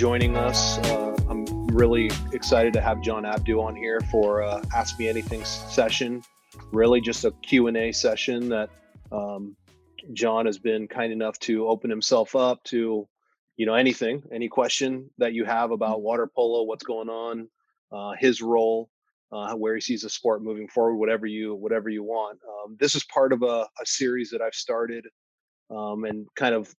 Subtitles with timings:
[0.00, 0.78] joining us.
[0.78, 5.44] Uh, I'm really excited to have John Abdou on here for uh, Ask Me Anything
[5.44, 6.22] session.
[6.72, 8.70] Really, just a Q&A session that
[9.12, 9.54] um,
[10.14, 13.06] John has been kind enough to open himself up to,
[13.58, 17.50] you know, anything, any question that you have about water polo, what's going on,
[17.92, 18.88] uh, his role,
[19.32, 22.38] uh, where he sees the sport moving forward, whatever you whatever you want.
[22.48, 25.04] Um, this is part of a, a series that I've started
[25.70, 26.74] um, and kind of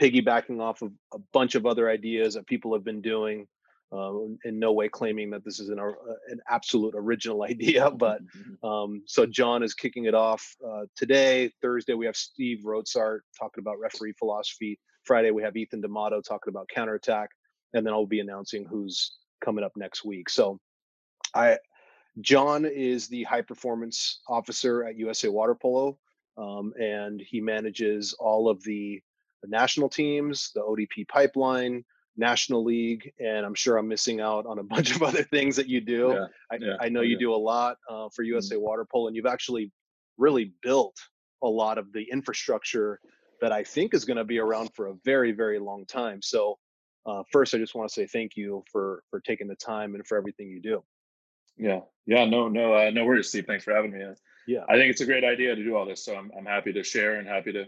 [0.00, 3.46] piggybacking off of a bunch of other ideas that people have been doing.
[3.92, 4.12] Uh,
[4.44, 5.90] in no way claiming that this is an, uh,
[6.28, 8.64] an absolute original idea, but mm-hmm.
[8.64, 11.50] um, so John is kicking it off uh, today.
[11.60, 14.78] Thursday we have Steve Rotsart talking about referee philosophy.
[15.02, 17.30] Friday we have Ethan D'Amato talking about counterattack,
[17.74, 20.30] and then I'll be announcing who's coming up next week.
[20.30, 20.60] So,
[21.34, 21.58] I
[22.20, 25.98] John is the high performance officer at USA Water Polo,
[26.36, 29.00] um, and he manages all of the
[29.42, 31.84] the national teams, the ODP pipeline,
[32.16, 35.68] National League, and I'm sure I'm missing out on a bunch of other things that
[35.68, 36.14] you do.
[36.14, 38.64] Yeah, I, yeah, I, know you do a lot uh, for USA mm-hmm.
[38.64, 39.72] Water Polo, and you've actually
[40.18, 40.96] really built
[41.42, 43.00] a lot of the infrastructure
[43.40, 46.20] that I think is going to be around for a very, very long time.
[46.22, 46.58] So,
[47.06, 50.06] uh, first, I just want to say thank you for for taking the time and
[50.06, 50.84] for everything you do.
[51.56, 53.46] Yeah, yeah, no, no, uh, no worries, Steve.
[53.46, 54.04] Thanks for having me.
[54.46, 56.72] Yeah, I think it's a great idea to do all this, so I'm I'm happy
[56.74, 57.66] to share and happy to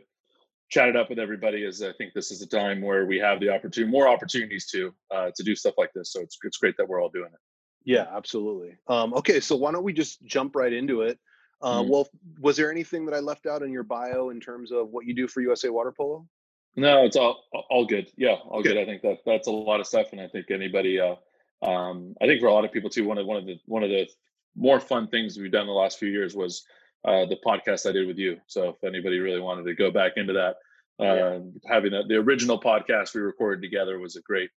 [0.73, 3.41] chat it up with everybody as I think this is a time where we have
[3.41, 6.13] the opportunity, more opportunities to uh, to do stuff like this.
[6.13, 7.39] So it's it's great that we're all doing it.
[7.85, 8.79] Yeah, absolutely.
[8.89, 11.19] Um, okay, so why don't we just jump right into it?
[11.61, 11.91] Uh, mm-hmm.
[11.91, 12.09] Well,
[12.41, 15.15] was there anything that I left out in your bio in terms of what you
[15.15, 16.27] do for USA Water Polo?
[16.75, 18.11] No, it's all all good.
[18.17, 18.71] Yeah, all okay.
[18.71, 18.79] good.
[18.79, 21.17] I think that that's a lot of stuff, and I think anybody, uh,
[21.63, 23.83] um, I think for a lot of people too, one of one of the one
[23.83, 24.09] of the
[24.57, 26.65] more fun things we've done the last few years was
[27.05, 28.39] uh, the podcast I did with you.
[28.47, 30.57] So if anybody really wanted to go back into that,
[30.99, 31.39] yeah.
[31.67, 34.51] having the, the original podcast we recorded together was a great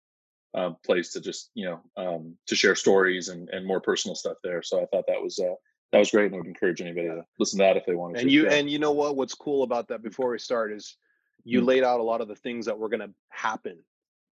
[0.54, 4.36] uh, place to just you know um, to share stories and, and more personal stuff
[4.42, 4.62] there.
[4.62, 5.54] So I thought that was uh,
[5.92, 8.20] that was great, and I would encourage anybody to listen to that if they wanted.
[8.20, 8.32] And to.
[8.32, 8.54] you yeah.
[8.54, 9.16] and you know what?
[9.16, 10.02] What's cool about that?
[10.02, 10.96] Before we start, is
[11.44, 11.68] you mm-hmm.
[11.68, 13.78] laid out a lot of the things that were going to happen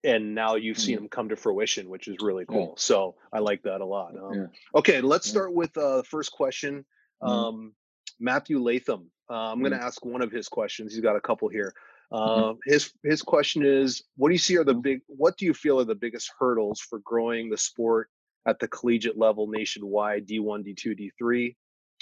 [0.05, 0.87] and now you've mm-hmm.
[0.87, 2.75] seen them come to fruition which is really cool yeah.
[2.77, 4.47] so i like that a lot um, yeah.
[4.73, 6.85] okay let's start with uh, the first question
[7.21, 7.29] mm-hmm.
[7.29, 7.73] um,
[8.21, 9.11] Matthew Latham.
[9.31, 9.83] Uh, I'm going to mm.
[9.83, 10.93] ask one of his questions.
[10.93, 11.75] He's got a couple here.
[12.13, 12.51] Mm-hmm.
[12.51, 15.01] Uh, his his question is, what do you see are the big?
[15.07, 18.09] What do you feel are the biggest hurdles for growing the sport
[18.47, 21.55] at the collegiate level nationwide, D1, D2, D3?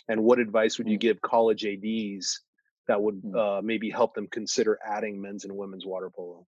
[0.09, 1.01] And what advice would you mm.
[1.01, 2.41] give college ads
[2.87, 3.59] that would mm.
[3.59, 6.47] uh, maybe help them consider adding men's and women's water polo?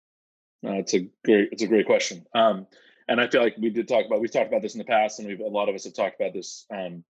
[0.65, 2.25] Uh, it's a great it's a great question.
[2.35, 2.67] Um,
[3.09, 5.19] and I feel like we did talk about we've talked about this in the past,
[5.19, 7.05] and we've a lot of us have talked about this um,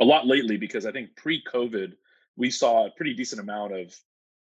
[0.00, 1.94] a lot lately because I think pre-COVID
[2.36, 3.94] we saw a pretty decent amount of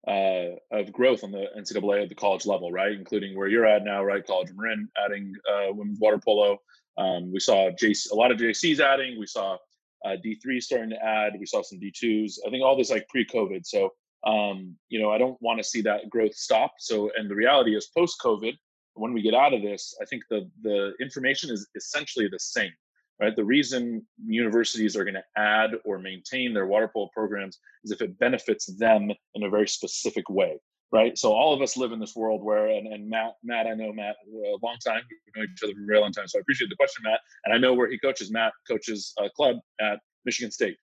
[0.06, 2.92] uh, of growth on the NCAA at the college level, right?
[2.92, 4.26] Including where you're at now, right?
[4.26, 6.58] College of Marin adding uh, women's water polo.
[6.98, 9.18] Um, we saw JC, a lot of JCs adding.
[9.18, 9.56] We saw
[10.04, 11.32] uh, D3 starting to add.
[11.38, 12.34] We saw some D2s.
[12.46, 13.64] I think all this like pre-COVID.
[13.64, 13.90] So
[14.26, 16.74] um, you know, I don't want to see that growth stop.
[16.78, 18.54] So, and the reality is, post-COVID,
[18.94, 22.72] when we get out of this, I think the the information is essentially the same
[23.20, 23.34] right?
[23.36, 28.02] The reason universities are going to add or maintain their water polo programs is if
[28.02, 30.58] it benefits them in a very specific way,
[30.92, 31.16] right?
[31.16, 33.92] So all of us live in this world where, and, and Matt, Matt, I know
[33.92, 36.40] Matt a long time, we've known each other for a very long time, so I
[36.40, 37.20] appreciate the question, Matt.
[37.44, 38.30] And I know where he coaches.
[38.30, 40.76] Matt coaches a club at Michigan State.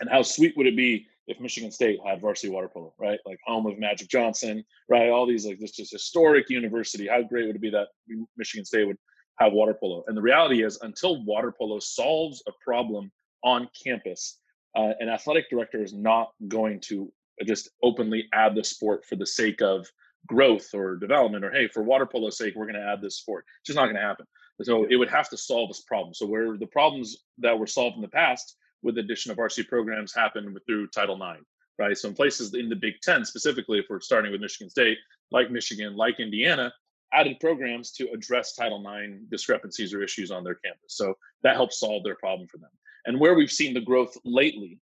[0.00, 3.18] And how sweet would it be if Michigan State had varsity water polo, right?
[3.26, 5.10] Like home of Magic Johnson, right?
[5.10, 7.06] All these like this just historic university.
[7.06, 7.88] How great would it be that
[8.36, 8.96] Michigan State would
[9.38, 10.04] have water polo.
[10.06, 13.10] And the reality is, until water polo solves a problem
[13.44, 14.38] on campus,
[14.76, 17.12] uh, an athletic director is not going to
[17.46, 19.86] just openly add the sport for the sake of
[20.26, 23.44] growth or development, or hey, for water polo's sake, we're going to add this sport.
[23.60, 24.26] It's just not going to happen.
[24.62, 26.14] So it would have to solve this problem.
[26.14, 29.68] So where the problems that were solved in the past with the addition of RC
[29.68, 31.44] programs happened through Title IX,
[31.78, 31.96] right?
[31.96, 34.98] So in places in the Big Ten, specifically, if we're starting with Michigan State,
[35.30, 36.72] like Michigan, like Indiana,
[37.12, 40.96] added programs to address Title IX discrepancies or issues on their campus.
[40.96, 42.70] So that helps solve their problem for them.
[43.06, 44.80] And where we've seen the growth lately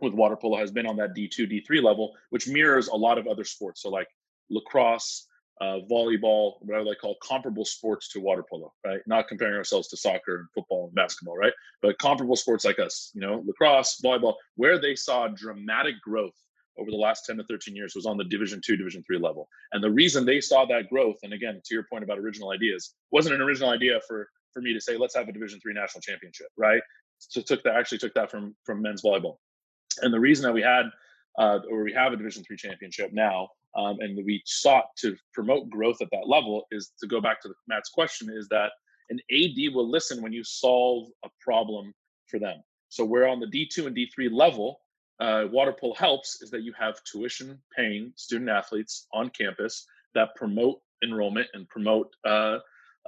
[0.00, 3.26] with water polo has been on that D2, D3 level, which mirrors a lot of
[3.26, 3.82] other sports.
[3.82, 4.08] So like
[4.50, 5.26] lacrosse,
[5.60, 9.00] uh, volleyball, what I like call comparable sports to water polo, right?
[9.06, 11.52] Not comparing ourselves to soccer and football and basketball, right?
[11.80, 16.34] But comparable sports like us, you know, lacrosse, volleyball, where they saw dramatic growth
[16.78, 19.48] over the last 10 to 13 years was on the division two division three level.
[19.72, 22.94] And the reason they saw that growth and again to your point about original ideas
[23.10, 26.02] wasn't an original idea for for me to say let's have a division three national
[26.02, 26.82] championship right?
[27.18, 29.36] So took that actually took that from from men's volleyball.
[30.02, 30.86] And the reason that we had
[31.38, 35.68] uh, or we have a division three championship now um, and we sought to promote
[35.68, 38.72] growth at that level is to go back to the, Matt's question is that
[39.10, 41.92] an AD will listen when you solve a problem
[42.26, 42.56] for them.
[42.88, 44.80] So we're on the D2 and D3 level,
[45.20, 50.34] uh, water polo helps is that you have tuition paying student athletes on campus that
[50.34, 52.58] promote enrollment and promote uh,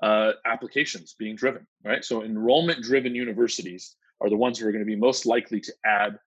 [0.03, 2.05] uh, applications being driven, right?
[2.05, 5.73] So enrollment driven universities are the ones who are going to be most likely to
[5.85, 6.19] add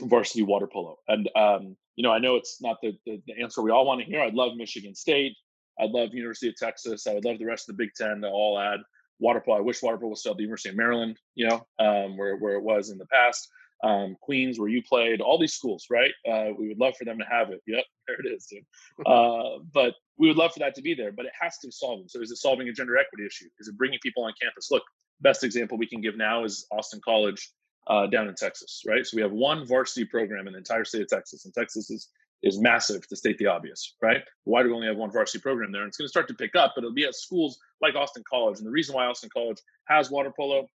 [0.00, 0.96] varsity water polo.
[1.08, 4.00] And, um, you know, I know it's not the, the, the answer we all want
[4.00, 4.20] to hear.
[4.20, 5.36] I'd love Michigan State.
[5.78, 7.06] I'd love University of Texas.
[7.06, 8.80] I would love the rest of the Big Ten to all add
[9.18, 9.58] water polo.
[9.58, 12.36] I wish water polo was still at the University of Maryland, you know, um, where,
[12.36, 13.48] where it was in the past.
[13.82, 16.12] Um, Queens, where you played, all these schools, right?
[16.30, 17.60] Uh, we would love for them to have it.
[17.66, 18.64] Yep, there it is, dude.
[19.06, 21.98] Uh, but we would love for that to be there, but it has to solve
[21.98, 22.08] them.
[22.08, 23.48] So is it solving a gender equity issue?
[23.58, 24.68] Is it bringing people on campus?
[24.70, 24.84] Look,
[25.20, 27.50] best example we can give now is Austin College
[27.88, 29.04] uh, down in Texas, right?
[29.04, 32.08] So we have one varsity program in the entire state of Texas, and Texas is
[32.42, 34.22] is massive to state the obvious, right?
[34.44, 35.82] Why do we only have one varsity program there?
[35.82, 38.24] And it's going to start to pick up, but it'll be at schools like Austin
[38.28, 38.58] College.
[38.58, 40.66] And the reason why Austin College has water polo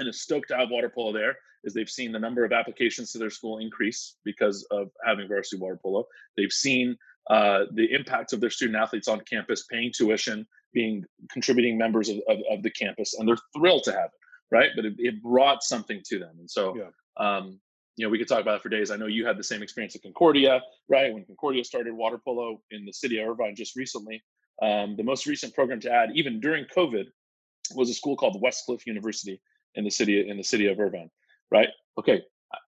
[0.00, 3.12] and is stoked to have water polo there is they've seen the number of applications
[3.12, 6.06] to their school increase because of having varsity water polo.
[6.36, 6.96] They've seen
[7.28, 12.16] uh, the impact of their student athletes on campus, paying tuition, being contributing members of,
[12.28, 14.70] of, of, the campus, and they're thrilled to have it, right?
[14.74, 16.88] But it, it brought something to them, and so yeah.
[17.18, 17.60] um,
[17.96, 18.90] you know we could talk about it for days.
[18.90, 21.12] I know you had the same experience at Concordia, right?
[21.12, 24.22] When Concordia started water polo in the city of Irvine just recently,
[24.62, 27.04] um, the most recent program to add, even during COVID,
[27.74, 29.40] was a school called Westcliff University
[29.74, 31.10] in the city in the city of Irvine,
[31.50, 31.68] right?
[31.98, 32.22] Okay,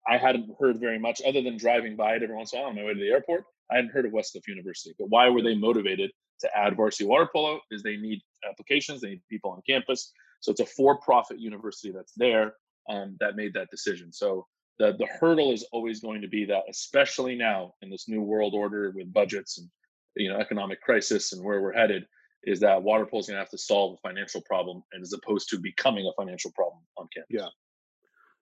[0.07, 2.71] I hadn't heard very much other than driving by it every once in a while
[2.71, 3.45] on my way to the airport.
[3.71, 6.11] I hadn't heard of Westcliff University, but why were they motivated
[6.41, 7.61] to add varsity water polo?
[7.71, 10.13] Is they need applications, they need people on campus.
[10.41, 12.55] So it's a for-profit university that's there
[12.89, 14.13] um, that made that decision.
[14.13, 14.47] So
[14.79, 18.55] the the hurdle is always going to be that, especially now in this new world
[18.55, 19.69] order with budgets and
[20.17, 22.07] you know economic crisis and where we're headed,
[22.45, 25.49] is that Waterpolo is going to have to solve a financial problem, and as opposed
[25.51, 27.31] to becoming a financial problem on campus.
[27.31, 27.49] Yeah,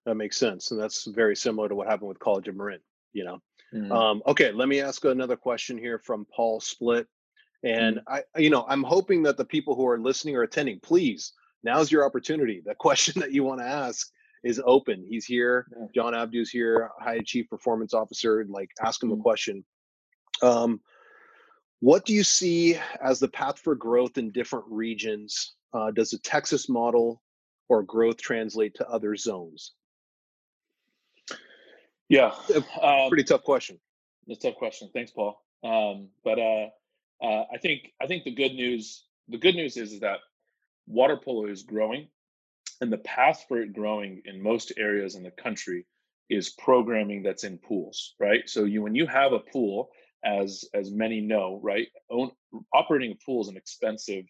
[0.06, 2.80] that makes sense, and that's very similar to what happened with College of Marin.
[3.12, 3.38] You know,
[3.74, 3.92] mm-hmm.
[3.92, 4.52] um, okay.
[4.52, 7.06] Let me ask another question here from Paul Split,
[7.64, 8.14] and mm-hmm.
[8.14, 11.32] I, you know, I'm hoping that the people who are listening or attending, please,
[11.62, 12.62] now's your opportunity.
[12.64, 14.08] The question that you want to ask
[14.42, 15.04] is open.
[15.06, 15.66] He's here.
[15.76, 15.86] Yeah.
[15.94, 18.44] John Abdou's here, High Chief Performance Officer.
[18.48, 19.20] Like, ask him mm-hmm.
[19.20, 19.64] a question.
[20.42, 20.80] Um,
[21.80, 25.54] what do you see as the path for growth in different regions?
[25.72, 27.22] Uh, does the Texas model
[27.68, 29.72] or growth translate to other zones?
[32.08, 32.32] Yeah,
[32.82, 33.78] um, pretty tough question.
[34.26, 34.90] It's a tough question.
[34.92, 35.40] Thanks, Paul.
[35.62, 36.68] Um, but uh,
[37.22, 40.18] uh, I think I think the good news the good news is, is that
[40.86, 42.08] water polo is growing,
[42.80, 45.86] and the path for it growing in most areas in the country
[46.28, 48.14] is programming that's in pools.
[48.18, 48.48] Right.
[48.48, 49.90] So you when you have a pool
[50.24, 51.88] as as many know, right?
[52.10, 52.30] Own,
[52.74, 54.24] operating a pool is an expensive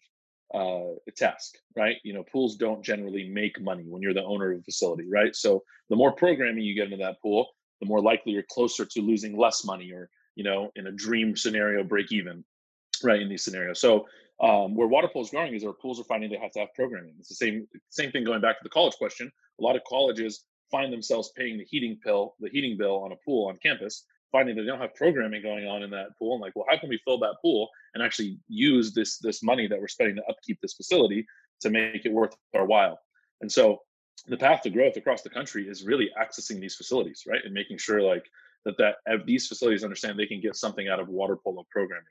[0.53, 1.97] uh, task, right?
[2.03, 5.35] You know, pools don't generally make money when you're the owner of a facility, right?
[5.35, 7.47] So the more programming you get into that pool,
[7.79, 11.35] the more likely you're closer to losing less money, or you know, in a dream
[11.35, 12.43] scenario, break even,
[13.03, 13.21] right?
[13.21, 14.05] In these scenarios, so
[14.41, 16.73] um, where water polo is growing is our pools are finding they have to have
[16.73, 17.15] programming.
[17.19, 19.31] It's the same same thing going back to the college question.
[19.59, 23.17] A lot of colleges find themselves paying the heating bill, the heating bill on a
[23.25, 26.41] pool on campus finding that they don't have programming going on in that pool and
[26.41, 29.79] like well how can we fill that pool and actually use this this money that
[29.79, 31.25] we're spending to upkeep this facility
[31.61, 32.99] to make it worth our while?
[33.41, 33.81] And so
[34.27, 37.77] the path to growth across the country is really accessing these facilities right and making
[37.77, 38.25] sure like
[38.65, 38.95] that that
[39.25, 42.05] these facilities understand they can get something out of water polo programming.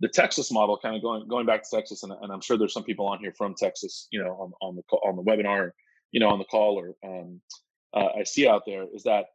[0.00, 2.72] The texas model kind of going going back to texas and, and i'm sure there's
[2.72, 5.70] some people on here from texas you know on, on the on the webinar
[6.10, 7.40] you know on the call or um,
[7.94, 9.26] uh, i see out there is that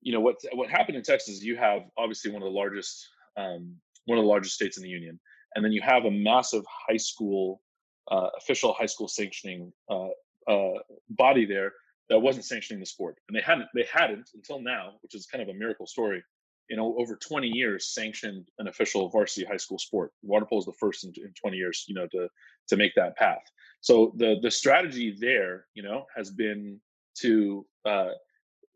[0.00, 1.42] you know what what happened in Texas?
[1.42, 3.74] You have obviously one of the largest um,
[4.06, 5.18] one of the largest states in the union,
[5.54, 7.60] and then you have a massive high school
[8.10, 10.08] uh, official high school sanctioning uh,
[10.48, 10.78] uh,
[11.10, 11.72] body there
[12.08, 15.42] that wasn't sanctioning the sport, and they hadn't they hadn't until now, which is kind
[15.42, 16.22] of a miracle story.
[16.70, 20.10] You know, over 20 years sanctioned an official varsity high school sport.
[20.22, 22.28] Water polo is the first in, in 20 years, you know, to
[22.68, 23.42] to make that path.
[23.80, 26.80] So the the strategy there, you know, has been
[27.18, 28.10] to uh,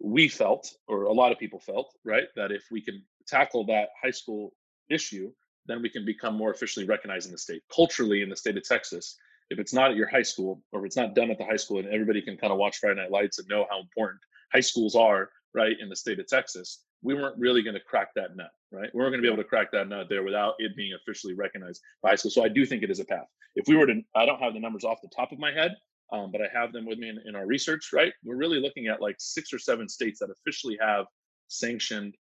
[0.02, 3.90] we felt, or a lot of people felt, right, that if we can tackle that
[4.02, 4.52] high school
[4.88, 5.30] issue,
[5.66, 7.62] then we can become more officially recognized in the state.
[7.74, 9.16] Culturally, in the state of Texas,
[9.50, 11.56] if it's not at your high school or if it's not done at the high
[11.56, 14.20] school and everybody can kind of watch Friday Night Lights and know how important
[14.52, 18.08] high schools are, right, in the state of Texas, we weren't really going to crack
[18.14, 18.90] that nut, right?
[18.94, 21.34] We weren't going to be able to crack that nut there without it being officially
[21.34, 22.30] recognized by high school.
[22.30, 23.26] So I do think it is a path.
[23.56, 25.74] If we were to, I don't have the numbers off the top of my head,
[26.12, 28.12] um, but I have them with me in, in our research, right?
[28.24, 31.06] We're really looking at like six or seven states that officially have
[31.48, 32.14] sanctioned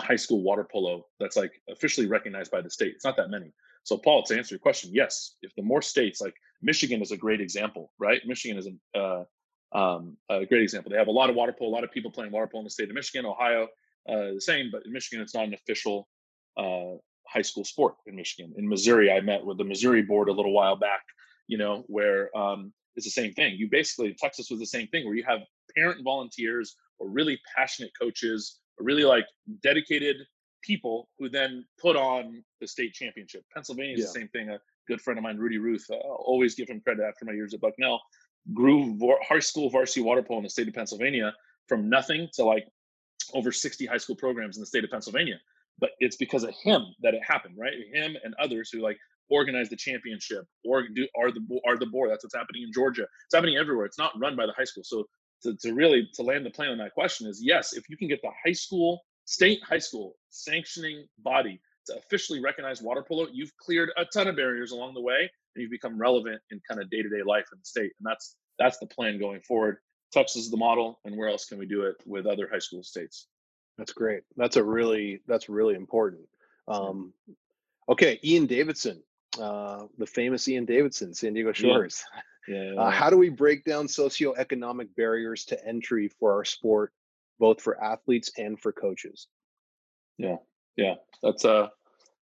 [0.00, 2.92] high school water polo that's like officially recognized by the state.
[2.94, 3.52] It's not that many.
[3.84, 7.16] So, Paul, to answer your question, yes, if the more states like Michigan is a
[7.16, 8.20] great example, right?
[8.26, 9.24] Michigan is a, uh,
[9.78, 10.90] um, a great example.
[10.90, 12.64] They have a lot of water polo, a lot of people playing water polo in
[12.64, 13.64] the state of Michigan, Ohio,
[14.08, 16.08] uh, the same, but in Michigan, it's not an official
[16.56, 16.96] uh,
[17.28, 18.54] high school sport in Michigan.
[18.56, 21.02] In Missouri, I met with the Missouri board a little while back,
[21.46, 23.54] you know, where um, it's the same thing.
[23.56, 25.40] You basically, Texas was the same thing, where you have
[25.76, 29.26] parent volunteers or really passionate coaches, or really like
[29.62, 30.16] dedicated
[30.62, 33.44] people who then put on the state championship.
[33.52, 34.06] Pennsylvania is yeah.
[34.06, 34.48] the same thing.
[34.50, 34.58] A
[34.88, 37.54] good friend of mine, Rudy Ruth, uh, I'll always give him credit after my years
[37.54, 38.00] at Bucknell,
[38.52, 41.34] grew high school varsity water polo in the state of Pennsylvania
[41.68, 42.66] from nothing to like
[43.32, 45.40] over 60 high school programs in the state of Pennsylvania.
[45.78, 47.72] But it's because of him that it happened, right?
[47.92, 48.98] Him and others who like
[49.30, 52.10] organize the championship or do are the are the board.
[52.10, 53.02] That's what's happening in Georgia.
[53.02, 53.86] It's happening everywhere.
[53.86, 54.84] It's not run by the high school.
[54.84, 55.06] So
[55.42, 58.08] to, to really to land the plane on that question is yes, if you can
[58.08, 63.56] get the high school, state high school sanctioning body to officially recognize water polo, you've
[63.58, 66.90] cleared a ton of barriers along the way and you've become relevant in kind of
[66.90, 67.92] day-to-day life in the state.
[67.98, 69.78] And that's that's the plan going forward.
[70.12, 72.84] Texas is the model, and where else can we do it with other high school
[72.84, 73.26] states?
[73.78, 74.22] That's great.
[74.36, 76.22] That's a really that's really important.
[76.68, 77.12] Um,
[77.88, 79.02] okay, Ian Davidson,
[79.40, 82.04] uh, the famous Ian Davidson, San Diego Shores.
[82.48, 82.56] Yeah.
[82.74, 82.80] yeah.
[82.80, 86.92] Uh, how do we break down socioeconomic barriers to entry for our sport,
[87.38, 89.28] both for athletes and for coaches?
[90.18, 90.36] Yeah,
[90.76, 91.70] yeah, that's a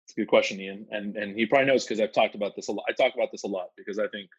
[0.02, 2.68] that's a good question, Ian, and and he probably knows because I've talked about this
[2.68, 2.84] a lot.
[2.88, 4.30] I talk about this a lot because I think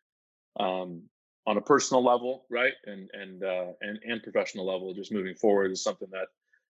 [0.59, 1.03] um,
[1.45, 5.71] on a personal level, right, and and uh, and and professional level, just moving forward
[5.71, 6.27] is something that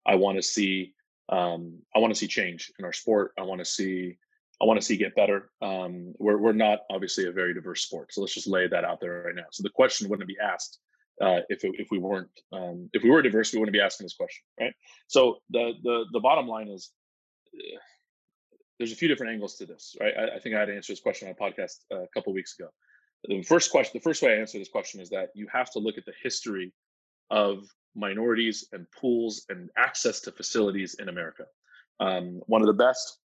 [0.05, 0.93] I want to see.
[1.29, 3.31] Um, I want to see change in our sport.
[3.37, 4.17] I want to see.
[4.61, 5.49] I want to see get better.
[5.61, 8.99] Um, we're we're not obviously a very diverse sport, so let's just lay that out
[9.01, 9.45] there right now.
[9.51, 10.79] So the question wouldn't be asked
[11.21, 14.05] uh, if it, if we weren't um, if we were diverse, we wouldn't be asking
[14.05, 14.73] this question, right?
[15.07, 16.91] So the the the bottom line is.
[17.53, 17.79] Uh,
[18.77, 20.13] there's a few different angles to this, right?
[20.19, 22.33] I, I think I had to answer this question on a podcast uh, a couple
[22.33, 22.67] weeks ago
[23.27, 25.79] the first question the first way i answer this question is that you have to
[25.79, 26.73] look at the history
[27.31, 31.43] of minorities and pools and access to facilities in america
[31.99, 33.19] um, one of the best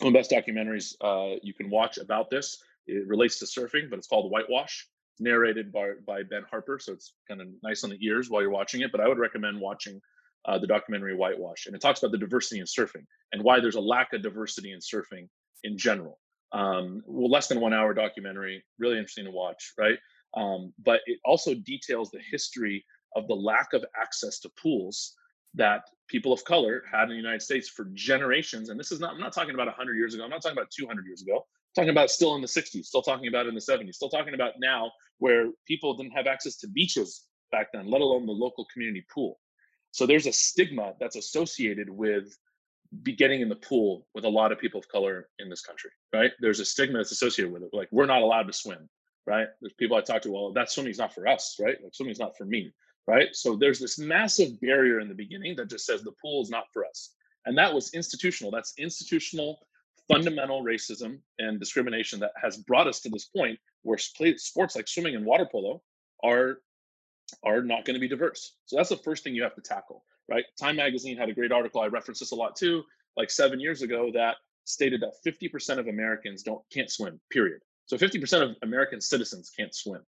[0.00, 3.88] one of the best documentaries uh, you can watch about this it relates to surfing
[3.88, 7.84] but it's called whitewash it's narrated by, by ben harper so it's kind of nice
[7.84, 10.00] on the ears while you're watching it but i would recommend watching
[10.46, 13.76] uh, the documentary whitewash and it talks about the diversity in surfing and why there's
[13.76, 15.26] a lack of diversity in surfing
[15.62, 16.18] in general
[16.54, 19.98] um, well, less than one hour documentary, really interesting to watch, right?
[20.36, 22.84] Um, but it also details the history
[23.16, 25.14] of the lack of access to pools
[25.54, 28.68] that people of color had in the United States for generations.
[28.68, 30.70] And this is not, I'm not talking about 100 years ago, I'm not talking about
[30.70, 33.60] 200 years ago, I'm talking about still in the 60s, still talking about in the
[33.60, 38.00] 70s, still talking about now where people didn't have access to beaches back then, let
[38.00, 39.38] alone the local community pool.
[39.92, 42.36] So there's a stigma that's associated with
[43.04, 46.32] getting in the pool with a lot of people of color in this country, right?
[46.40, 47.70] There's a stigma that's associated with it.
[47.72, 48.88] Like we're not allowed to swim,
[49.26, 49.46] right?
[49.60, 51.76] There's people I talk to, well, that swimming's not for us, right?
[51.82, 52.72] Like swimming's not for me,
[53.06, 53.28] right?
[53.32, 56.64] So there's this massive barrier in the beginning that just says the pool is not
[56.72, 57.14] for us.
[57.46, 58.50] And that was institutional.
[58.50, 59.58] That's institutional
[60.08, 65.16] fundamental racism and discrimination that has brought us to this point where sports like swimming
[65.16, 65.82] and water polo
[66.22, 66.58] are
[67.42, 68.56] are not going to be diverse.
[68.66, 70.44] So that's the first thing you have to tackle right?
[70.58, 71.80] Time Magazine had a great article.
[71.80, 72.82] I reference this a lot too,
[73.16, 77.20] like seven years ago, that stated that 50% of Americans don't can't swim.
[77.30, 77.60] Period.
[77.86, 80.02] So 50% of American citizens can't swim.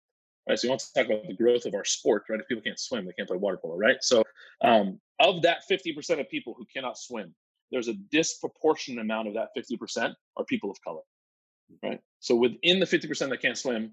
[0.48, 0.58] Right.
[0.58, 2.38] So you want to talk about the growth of our sport, right?
[2.38, 3.96] If people can't swim, they can't play water polo, right?
[4.02, 4.22] So
[4.62, 7.34] um, of that 50% of people who cannot swim,
[7.70, 11.00] there's a disproportionate amount of that 50% are people of color.
[11.82, 12.00] Right.
[12.20, 13.92] So within the 50% that can't swim,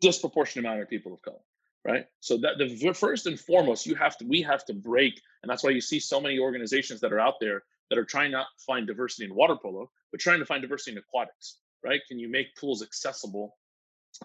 [0.00, 1.40] disproportionate amount are people of color
[1.84, 5.50] right so that the first and foremost you have to we have to break and
[5.50, 8.46] that's why you see so many organizations that are out there that are trying not
[8.58, 12.18] to find diversity in water polo but trying to find diversity in aquatics right can
[12.18, 13.56] you make pools accessible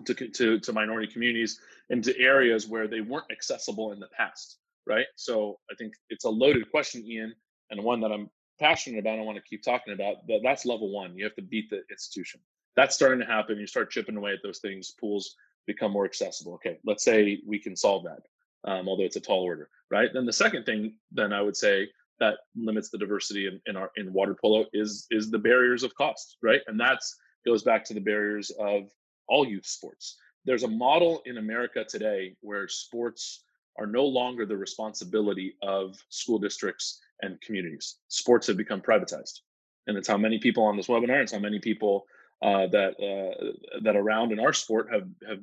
[0.06, 1.60] to, to, to minority communities
[1.90, 6.30] into areas where they weren't accessible in the past right so i think it's a
[6.30, 7.34] loaded question ian
[7.70, 10.92] and one that i'm passionate about i want to keep talking about but that's level
[10.92, 12.40] one you have to beat the institution
[12.76, 15.36] that's starting to happen you start chipping away at those things pools
[15.66, 16.54] become more accessible.
[16.56, 20.10] Okay, let's say we can solve that, um, although it's a tall order, right?
[20.14, 23.92] Then the second thing, then I would say that limits the diversity in, in our
[23.96, 26.62] in water polo is is the barriers of cost, right?
[26.68, 28.90] And that's goes back to the barriers of
[29.30, 30.18] all youth sports.
[30.46, 33.44] There's a model in America today where sports
[33.80, 37.98] are no longer the responsibility of school districts and communities.
[38.10, 39.42] Sports have become privatized.
[39.88, 42.06] And it's how many people on this webinar, it's how many people
[42.44, 45.40] uh, that uh, that around in our sport have have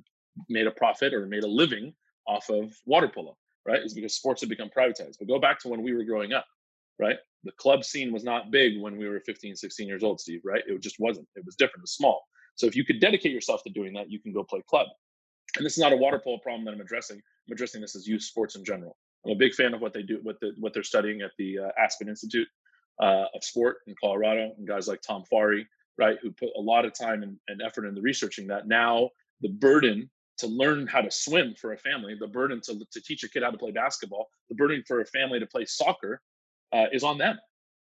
[0.49, 1.95] made a profit or made a living
[2.27, 3.81] off of water polo, right?
[3.83, 5.17] Is because sports have become privatized.
[5.19, 6.47] But go back to when we were growing up.
[7.01, 7.17] right?
[7.45, 10.63] The club scene was not big when we were 15, 16 years old, Steve, right?
[10.67, 11.29] It just wasn't.
[11.37, 12.23] It was different, it was small.
[12.55, 14.87] So if you could dedicate yourself to doing that, you can go play club.
[15.57, 17.17] And this is not a water polo problem that I'm addressing.
[17.17, 18.97] I'm addressing this as youth sports in general.
[19.25, 21.59] I'm a big fan of what they do, what the, what they're studying at the
[21.59, 22.49] uh, Aspen Institute
[23.01, 25.65] uh, of Sport in Colorado, and guys like Tom Farrey,
[25.99, 28.69] right, who put a lot of time and, and effort into researching that.
[28.69, 33.01] Now the burden to learn how to swim for a family, the burden to, to
[33.03, 36.23] teach a kid how to play basketball, the burden for a family to play soccer
[36.73, 37.39] uh, is on them.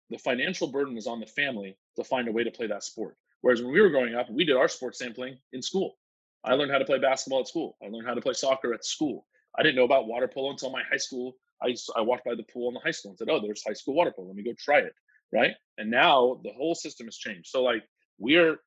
[0.10, 3.16] The financial burden is on the family to find a way to play that sport.
[3.42, 5.98] Whereas when we were growing up, we did our sports sampling in school.
[6.44, 7.78] I learned how to play basketball at school.
[7.84, 9.26] I learned how to play soccer at school.
[9.58, 11.36] I didn't know about water polo until my high school.
[11.62, 13.74] I, I walked by the pool in the high school and said, "Oh, there's high
[13.74, 14.28] school water polo.
[14.28, 14.94] Let me go try it."
[15.34, 15.54] Right?
[15.78, 17.50] And now the whole system has changed.
[17.50, 17.84] So like
[18.18, 18.58] we're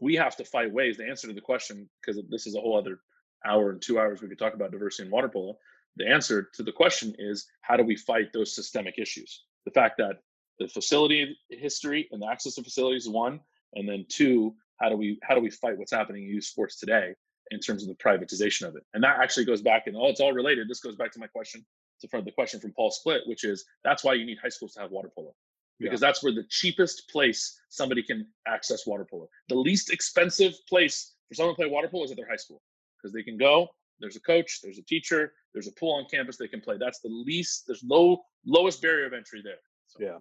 [0.00, 0.96] we have to fight ways.
[0.96, 3.00] The answer to the question, because this is a whole other
[3.44, 5.56] hour and two hours we could talk about diversity in water polo.
[5.96, 9.44] The answer to the question is how do we fight those systemic issues?
[9.64, 10.20] The fact that
[10.58, 13.40] the facility history and the access to facilities one,
[13.74, 16.78] and then two, how do we how do we fight what's happening in youth sports
[16.78, 17.14] today
[17.50, 18.82] in terms of the privatization of it?
[18.94, 20.68] And that actually goes back and oh, it's all related.
[20.68, 21.64] This goes back to my question
[22.00, 24.80] to the question from Paul Split, which is that's why you need high schools to
[24.80, 25.34] have water polo
[25.80, 26.08] because yeah.
[26.08, 29.28] that's where the cheapest place somebody can access water polo.
[29.48, 32.62] The least expensive place for someone to play water polo is at their high school
[32.96, 33.68] because they can go.
[33.98, 36.76] There's a coach, there's a teacher, there's a pool on campus they can play.
[36.78, 37.64] That's the least.
[37.66, 39.58] There's low lowest barrier of entry there.
[39.86, 39.98] So.
[40.02, 40.18] Yeah,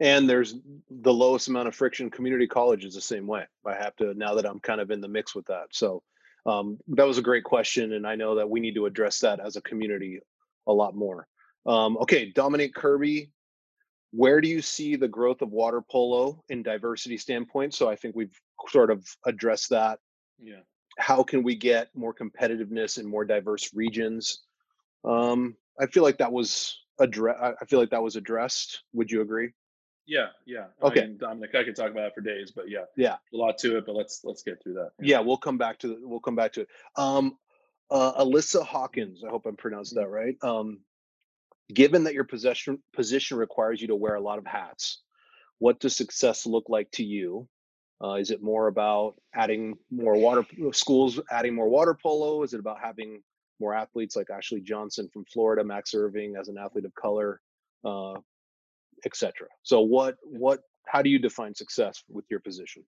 [0.00, 0.56] and there's
[0.90, 2.10] the lowest amount of friction.
[2.10, 3.44] Community college is the same way.
[3.66, 5.66] I have to now that I'm kind of in the mix with that.
[5.72, 6.02] So
[6.46, 9.40] um, that was a great question, and I know that we need to address that
[9.40, 10.20] as a community
[10.66, 11.26] a lot more.
[11.66, 13.30] Um, okay, Dominic Kirby
[14.12, 18.14] where do you see the growth of water polo in diversity standpoint so i think
[18.14, 18.38] we've
[18.68, 19.98] sort of addressed that
[20.38, 20.60] yeah
[20.98, 24.40] how can we get more competitiveness in more diverse regions
[25.04, 29.22] um, i feel like that was address i feel like that was addressed would you
[29.22, 29.50] agree
[30.06, 30.66] yeah yeah.
[30.82, 31.02] Okay.
[31.02, 33.16] I mean, dominic i could talk about it for days but yeah yeah.
[33.32, 34.90] a lot to it but let's let's get through that.
[35.00, 36.68] Yeah, yeah we'll come back to we'll come back to it.
[36.96, 37.36] Um
[37.90, 40.36] uh, alyssa hawkins i hope i'm pronounced that right.
[40.42, 40.80] Um
[41.72, 45.02] Given that your possession position requires you to wear a lot of hats,
[45.58, 47.48] what does success look like to you?
[48.02, 52.42] Uh, is it more about adding more water schools, adding more water polo?
[52.42, 53.22] Is it about having
[53.60, 57.40] more athletes like Ashley Johnson from Florida, Max Irving as an athlete of color,
[57.84, 58.14] uh,
[59.06, 59.48] etc.
[59.62, 62.84] So, what what how do you define success with your position?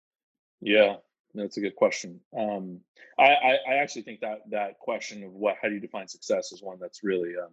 [0.60, 0.96] Yeah,
[1.34, 2.20] that's a good question.
[2.36, 2.80] Um,
[3.18, 6.52] I, I, I actually think that that question of what how do you define success
[6.52, 7.52] is one that's really um,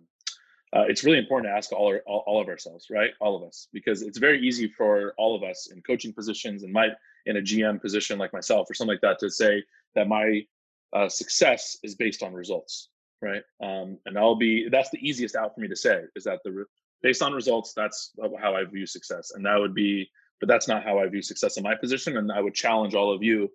[0.75, 3.11] uh, it's really important to ask all, our, all, all of ourselves, right?
[3.19, 6.71] All of us, because it's very easy for all of us in coaching positions and
[6.71, 6.89] my
[7.25, 9.63] in a GM position like myself or something like that to say
[9.95, 10.45] that my
[10.93, 12.89] uh, success is based on results,
[13.21, 13.41] right?
[13.61, 16.65] Um, and I'll be that's the easiest out for me to say is that the
[17.01, 20.09] based on results that's how I view success, and that would be,
[20.39, 23.13] but that's not how I view success in my position, and I would challenge all
[23.13, 23.49] of you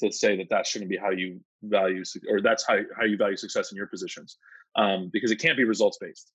[0.00, 3.36] to say that that shouldn't be how you value or that's how, how you value
[3.36, 4.38] success in your positions
[4.76, 6.32] um, because it can't be results based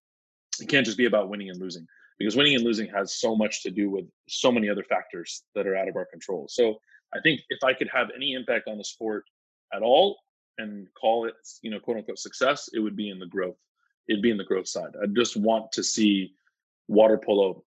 [0.59, 3.63] it can't just be about winning and losing because winning and losing has so much
[3.63, 6.47] to do with so many other factors that are out of our control.
[6.49, 6.79] So
[7.13, 9.25] I think if I could have any impact on the sport
[9.73, 10.17] at all
[10.57, 13.57] and call it, you know, quote unquote success, it would be in the growth.
[14.07, 14.95] It'd be in the growth side.
[15.01, 16.33] I just want to see
[16.87, 17.63] water polo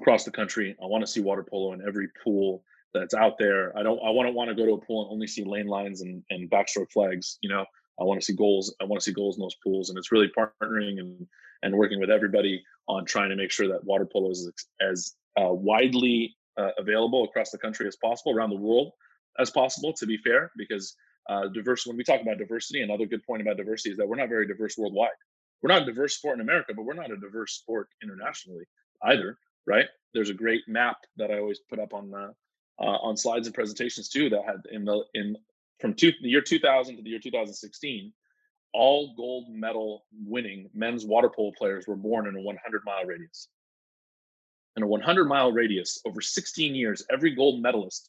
[0.00, 0.76] across the country.
[0.82, 2.62] I want to see water polo in every pool
[2.94, 3.76] that's out there.
[3.76, 6.00] I don't I to want to go to a pool and only see lane lines
[6.02, 7.38] and, and backstroke flags.
[7.40, 7.64] You know,
[8.00, 8.74] I want to see goals.
[8.80, 9.90] I want to see goals in those pools.
[9.90, 11.26] And it's really partnering and
[11.62, 15.52] and working with everybody on trying to make sure that water polo is as uh,
[15.52, 18.92] widely uh, available across the country as possible, around the world
[19.38, 19.92] as possible.
[19.92, 20.96] To be fair, because
[21.28, 21.86] uh, diverse.
[21.86, 24.46] When we talk about diversity, another good point about diversity is that we're not very
[24.46, 25.10] diverse worldwide.
[25.62, 28.64] We're not a diverse sport in America, but we're not a diverse sport internationally
[29.04, 29.38] either.
[29.66, 29.86] Right?
[30.14, 32.34] There's a great map that I always put up on the
[32.80, 35.36] uh, on slides and presentations too that had in the in
[35.80, 38.12] from two, the year 2000 to the year 2016
[38.72, 43.48] all gold medal winning men's water polo players were born in a 100 mile radius.
[44.76, 48.08] In a 100 mile radius, over 16 years, every gold medalist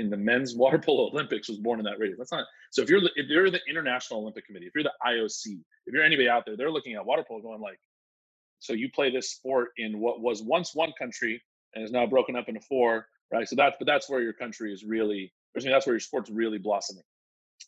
[0.00, 2.18] in the men's water polo Olympics was born in that radius.
[2.18, 2.82] That's not so.
[2.82, 6.28] If you're if you're the International Olympic Committee, if you're the IOC, if you're anybody
[6.28, 7.78] out there, they're looking at water polo going like,
[8.58, 11.42] so you play this sport in what was once one country
[11.74, 13.48] and is now broken up into four, right?
[13.48, 15.32] So that's but that's where your country is really.
[15.56, 17.02] I mean, that's where your sport's really blossoming.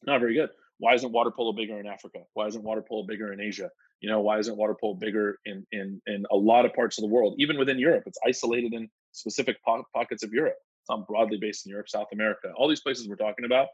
[0.07, 0.51] Not very good
[0.83, 2.18] why isn't water polo bigger in Africa?
[2.35, 3.71] Why isn't water polo bigger in Asia?
[4.01, 7.03] You know, why isn't water polo bigger in in in a lot of parts of
[7.03, 7.37] the world?
[7.38, 10.57] Even within Europe, it's isolated in specific po- pockets of Europe.
[10.88, 13.68] Not broadly based in Europe, South America, all these places we're talking about.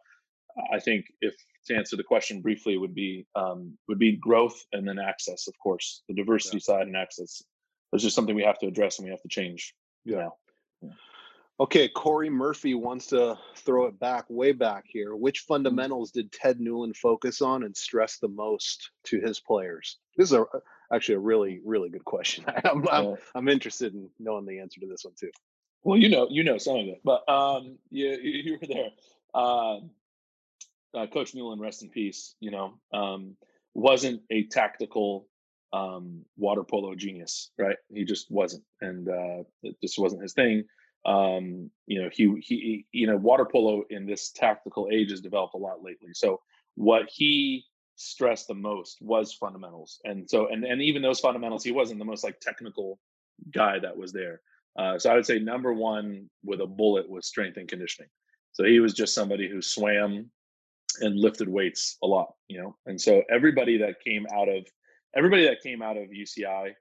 [0.73, 1.35] I think if
[1.67, 5.55] to answer the question briefly would be um, would be growth and then access, of
[5.63, 6.75] course, the diversity yeah.
[6.75, 7.43] side and access.
[7.93, 9.75] It's just something we have to address and we have to change.
[10.05, 10.29] Yeah.
[11.61, 15.17] Okay, Corey Murphy wants to throw it back, way back here.
[15.17, 15.55] Which mm-hmm.
[15.55, 19.99] fundamentals did Ted Newland focus on and stress the most to his players?
[20.17, 20.45] This is a,
[20.93, 22.45] actually a really, really good question.
[22.65, 25.31] I'm, I'm, I'm, interested in knowing the answer to this one too.
[25.83, 28.91] Well, you know, you know some of it, but um, you, you were there.
[29.35, 29.79] Uh,
[30.95, 32.35] uh, Coach Newland, rest in peace.
[32.41, 33.37] You know, um,
[33.75, 35.29] wasn't a tactical
[35.73, 37.77] um, water polo genius, right?
[37.93, 40.65] He just wasn't, and uh, it just wasn't his thing.
[41.07, 45.55] Um, you know, he he you know, water polo in this tactical age has developed
[45.55, 46.11] a lot lately.
[46.15, 46.41] So
[46.75, 47.65] what he
[47.97, 52.05] stressed the most was fundamentals, and so and and even those fundamentals, he wasn't the
[52.05, 52.99] most like technical
[53.53, 54.41] guy that was there.
[54.79, 58.09] Uh, so I would say number one with a bullet was strength and conditioning.
[58.53, 60.31] So he was just somebody who swam
[61.01, 62.77] and lifted weights a lot, you know.
[62.87, 64.67] And so everybody that came out of
[65.17, 66.73] everybody that came out of UCI,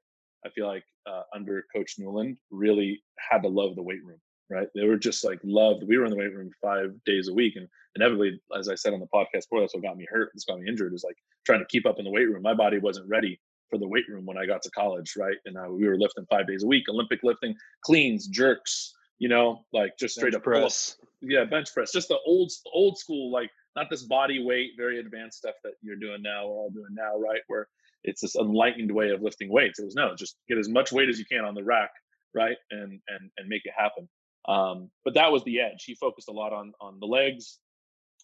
[0.45, 4.67] I feel like uh, under Coach Newland really had to love the weight room, right?
[4.75, 5.83] They were just like loved.
[5.87, 8.93] We were in the weight room five days a week, and inevitably, as I said
[8.93, 10.29] on the podcast before, that's what got me hurt.
[10.33, 10.93] That's got me injured.
[10.93, 12.43] Is like trying to keep up in the weight room.
[12.43, 15.37] My body wasn't ready for the weight room when I got to college, right?
[15.45, 19.65] And uh, we were lifting five days a week, Olympic lifting, cleans, jerks, you know,
[19.73, 20.95] like just straight bench up press.
[21.21, 25.39] Yeah, bench press, just the old old school, like not this body weight, very advanced
[25.39, 27.41] stuff that you're doing now, we're all doing now, right?
[27.47, 27.67] Where
[28.03, 29.79] it's this enlightened way of lifting weights.
[29.79, 31.91] It was no, just get as much weight as you can on the rack,
[32.33, 34.07] right, and and and make it happen.
[34.47, 35.83] Um, but that was the edge.
[35.85, 37.59] He focused a lot on on the legs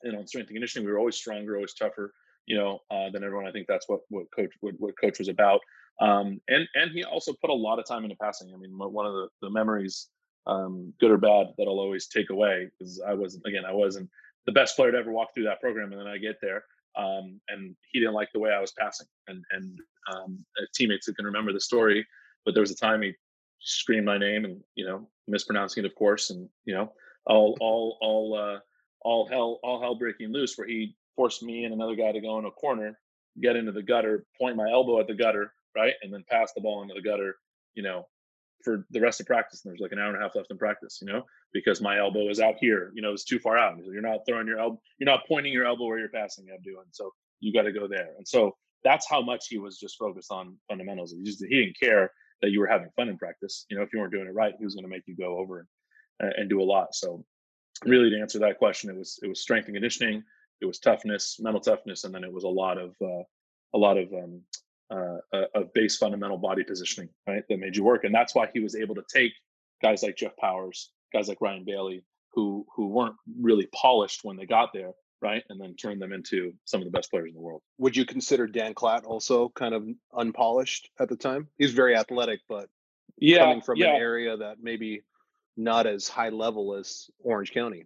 [0.03, 0.85] and on strength and conditioning.
[0.85, 2.13] We were always stronger, always tougher,
[2.45, 3.47] you know, uh, than everyone.
[3.47, 5.61] I think that's what what coach what, what coach was about.
[6.01, 8.53] Um, and and he also put a lot of time into passing.
[8.53, 10.09] I mean, one of the, the memories,
[10.47, 14.09] um, good or bad, that I'll always take away because I wasn't again I wasn't
[14.45, 16.63] the best player to ever walk through that program, and then I get there
[16.95, 19.07] um, and he didn't like the way I was passing.
[19.27, 19.79] And and
[20.13, 22.05] um, teammates who can remember the story,
[22.45, 23.13] but there was a time he
[23.59, 26.91] screamed my name and you know mispronouncing it, of course, and you know
[27.25, 28.59] all all all uh,
[29.01, 32.39] all hell all hell breaking loose, where he forced me and another guy to go
[32.39, 32.97] in a corner,
[33.41, 36.61] get into the gutter, point my elbow at the gutter, right, and then pass the
[36.61, 37.35] ball into the gutter,
[37.75, 38.07] you know,
[38.63, 39.63] for the rest of practice.
[39.63, 41.23] And there's like an hour and a half left in practice, you know,
[41.53, 43.77] because my elbow is out here, you know, it's too far out.
[43.83, 46.81] You're not throwing your elbow, you're not pointing your elbow where you're passing, Abdou.
[46.83, 48.11] And so you got to go there.
[48.17, 51.11] And so that's how much he was just focused on fundamentals.
[51.11, 53.65] He, just, he didn't care that you were having fun in practice.
[53.69, 55.37] You know, if you weren't doing it right, he was going to make you go
[55.37, 55.67] over
[56.19, 56.93] and, and do a lot.
[56.93, 57.25] So
[57.85, 60.23] really to answer that question, it was, it was strength and conditioning.
[60.63, 62.05] It was toughness, mental toughness.
[62.05, 63.23] And then it was a lot of, uh,
[63.73, 64.41] a lot of um,
[64.91, 65.17] uh,
[65.55, 67.43] of base fundamental body positioning, right?
[67.49, 69.31] That made you work, and that's why he was able to take
[69.81, 74.45] guys like Jeff Powers, guys like Ryan Bailey, who who weren't really polished when they
[74.45, 77.41] got there, right, and then turn them into some of the best players in the
[77.41, 77.61] world.
[77.79, 81.47] Would you consider Dan Klatt also kind of unpolished at the time?
[81.57, 82.69] He's very athletic, but
[83.17, 83.95] yeah, coming from yeah.
[83.95, 85.01] an area that maybe
[85.55, 87.85] not as high level as Orange County.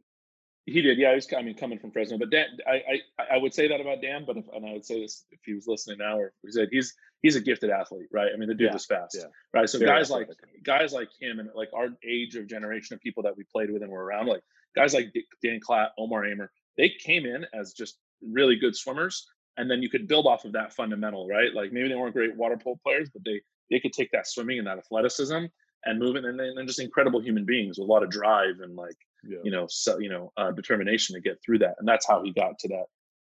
[0.68, 1.12] He did, yeah.
[1.12, 3.80] He was, I mean, coming from Fresno, but Dan, I, I, I would say that
[3.80, 6.34] about Dan, but if, and I would say this if he was listening now, or
[6.44, 8.32] he said he's he's a gifted athlete, right?
[8.34, 9.28] I mean, the dude yeah, is fast, yeah.
[9.54, 9.70] right?
[9.70, 10.28] So Very guys athletic.
[10.28, 13.72] like guys like him and like our age of generation of people that we played
[13.72, 14.44] with and were around, like
[14.76, 19.26] guys like Dan Klatt, Omar Amr, they came in as just really good swimmers,
[19.56, 21.54] and then you could build off of that fundamental, right?
[21.54, 23.40] Like maybe they weren't great water polo players, but they
[23.72, 25.46] they could take that swimming and that athleticism
[25.86, 28.76] and move it, and they're just incredible human beings with a lot of drive and
[28.76, 29.40] like yeah.
[29.44, 32.32] you know, so you know, uh, determination to get through that, and that's how he
[32.32, 32.86] got to that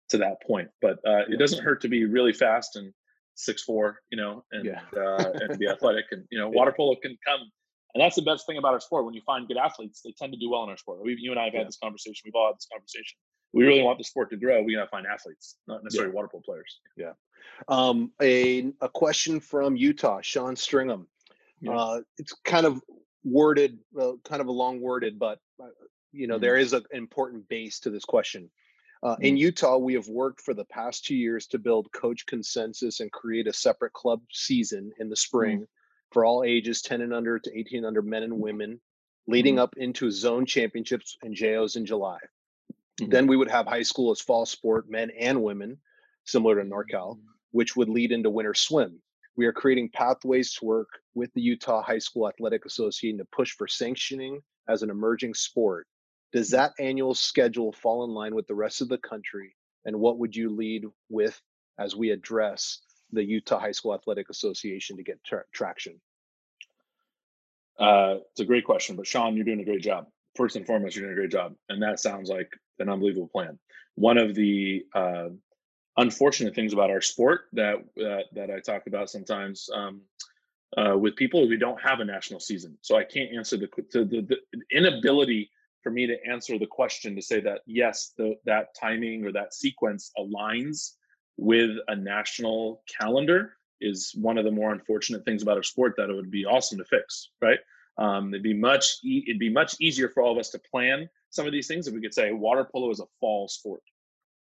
[0.09, 0.69] to that point.
[0.81, 2.93] But uh, it doesn't hurt to be really fast and
[3.35, 4.81] six four, you know, and yeah.
[4.97, 7.41] uh, and be athletic, and you know, water polo can come.
[7.93, 9.05] And that's the best thing about our sport.
[9.05, 10.99] When you find good athletes, they tend to do well in our sport.
[11.01, 12.23] We, you and I have had this conversation.
[12.25, 13.17] We've all had this conversation.
[13.53, 14.61] We really want the sport to grow.
[14.61, 16.79] We gotta find athletes, not necessarily water polo players.
[16.97, 17.13] Yeah.
[17.69, 21.07] Um, a a question from Utah, Sean Stringham.
[21.67, 22.81] Uh, it's kind of
[23.25, 25.67] worded, well, kind of a long worded, but uh,
[26.13, 26.43] you know, mm-hmm.
[26.43, 28.49] there is an important base to this question.
[29.03, 29.15] Uh.
[29.19, 33.11] In Utah, we have worked for the past two years to build coach consensus and
[33.11, 35.65] create a separate club season in the spring mm-hmm.
[36.11, 38.79] for all ages 10 and under to 18 under men and women,
[39.27, 39.63] leading mm-hmm.
[39.63, 42.19] up into zone championships and JOs in July.
[43.01, 43.09] Mm-hmm.
[43.09, 45.77] Then we would have high school as fall sport, men and women,
[46.23, 47.19] similar to NorCal,
[47.51, 49.01] which would lead into winter swim.
[49.37, 53.51] We are creating pathways to work with the Utah High School Athletic Association to push
[53.51, 55.87] for sanctioning as an emerging sport.
[56.31, 59.55] Does that annual schedule fall in line with the rest of the country?
[59.85, 61.39] And what would you lead with
[61.79, 62.79] as we address
[63.11, 65.99] the Utah High School Athletic Association to get tra- traction?
[67.77, 70.07] Uh, it's a great question, but Sean, you're doing a great job.
[70.35, 73.59] First and foremost, you're doing a great job, and that sounds like an unbelievable plan.
[73.95, 75.29] One of the uh,
[75.97, 80.01] unfortunate things about our sport that that, that I talk about sometimes um,
[80.77, 82.77] uh, with people we don't have a national season.
[82.81, 85.49] So I can't answer the, the, the, the inability
[85.81, 89.53] for me to answer the question to say that yes, the, that timing or that
[89.53, 90.93] sequence aligns
[91.37, 96.09] with a national calendar is one of the more unfortunate things about our sport that
[96.09, 97.59] it would be awesome to fix, right?
[97.97, 101.09] Um, it'd be much e- it'd be much easier for all of us to plan
[101.29, 103.83] some of these things if we could say water polo is a fall sport,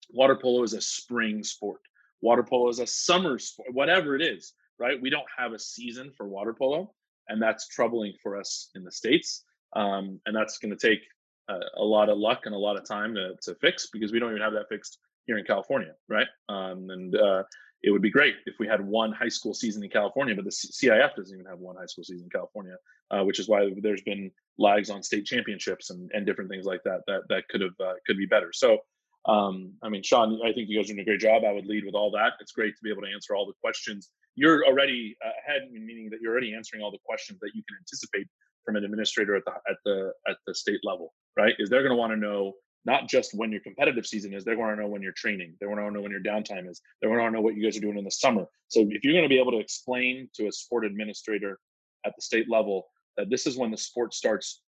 [0.09, 1.81] water polo is a spring sport,
[2.21, 5.01] water polo is a summer sport, whatever it is, right?
[5.01, 6.93] We don't have a season for water polo,
[7.27, 9.43] and that's troubling for us in the states,
[9.75, 11.01] um, and that's going to take
[11.49, 14.19] a, a, lot of luck and a lot of time to, to fix because we
[14.19, 16.27] don't even have that fixed here in California, right?
[16.49, 17.43] Um, and uh,
[17.83, 20.51] it would be great if we had one high school season in California, but the
[20.51, 22.75] CIF doesn't even have one high school season in California,
[23.11, 26.81] uh, which is why there's been lags on state championships and, and different things like
[26.83, 28.51] that that that could have uh, could be better.
[28.53, 28.79] So,
[29.25, 31.43] um, I mean, Sean, I think you guys are doing a great job.
[31.47, 32.33] I would lead with all that.
[32.41, 34.09] It's great to be able to answer all the questions.
[34.35, 38.27] You're already ahead, meaning that you're already answering all the questions that you can anticipate
[38.65, 41.53] from an administrator at the at the at the state level, right?
[41.59, 42.53] Is they're going to want to know
[42.85, 45.55] not just when your competitive season is, they want to know when you're training.
[45.61, 46.81] They want to know when your downtime is.
[47.01, 48.45] They want to know what you guys are doing in the summer.
[48.67, 51.59] So if you're going to be able to explain to a sport administrator
[52.05, 54.61] at the state level that this is when the sport starts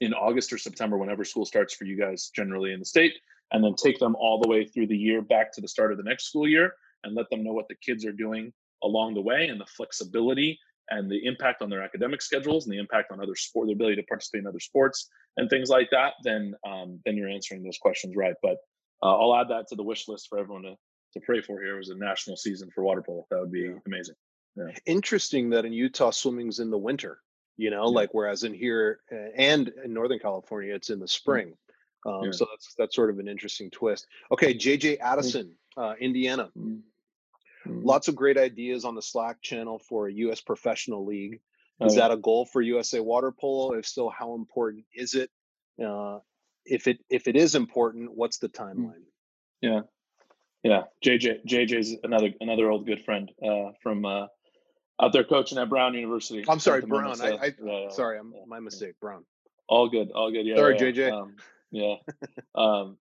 [0.00, 3.12] in August or September, whenever school starts for you guys generally in the state,
[3.52, 5.98] and then take them all the way through the year back to the start of
[5.98, 6.72] the next school year
[7.04, 10.58] and let them know what the kids are doing along the way and the flexibility
[10.90, 13.96] and the impact on their academic schedules and the impact on other sport, their ability
[13.96, 17.78] to participate in other sports and things like that, then um, then you're answering those
[17.78, 18.34] questions right.
[18.42, 18.56] But
[19.02, 20.74] uh, I'll add that to the wish list for everyone to
[21.14, 23.26] to pray for here it was a national season for water polo.
[23.30, 23.74] That would be yeah.
[23.86, 24.14] amazing.
[24.56, 24.72] Yeah.
[24.86, 27.20] Interesting that in Utah swimming's in the winter.
[27.56, 27.94] You know, yeah.
[27.94, 31.54] like whereas in here uh, and in Northern California it's in the spring.
[32.06, 34.06] Um, so that's that's sort of an interesting twist.
[34.32, 36.50] Okay, JJ Addison, uh, Indiana.
[36.58, 36.76] Mm-hmm.
[37.70, 37.86] Mm-hmm.
[37.86, 40.40] Lots of great ideas on the Slack channel for a U.S.
[40.40, 41.40] professional league.
[41.82, 43.72] Is that a goal for USA Water Polo?
[43.72, 45.30] If so, how important is it?
[45.82, 46.18] Uh,
[46.66, 48.60] if it if it is important, what's the mm.
[48.60, 49.04] timeline?
[49.62, 49.80] Yeah,
[50.62, 50.82] yeah.
[51.04, 54.26] JJ JJ's another another old good friend uh, from uh,
[55.00, 56.44] out there coaching at Brown University.
[56.48, 57.20] I'm sorry, Brown.
[57.20, 59.00] I, I yeah, sorry, I'm, yeah, my mistake.
[59.00, 59.24] Brown.
[59.68, 60.46] All good, all good.
[60.46, 60.56] Yeah.
[60.56, 61.12] Sorry, yeah, JJ.
[61.12, 61.36] Um,
[61.70, 61.94] yeah.
[62.54, 62.96] um,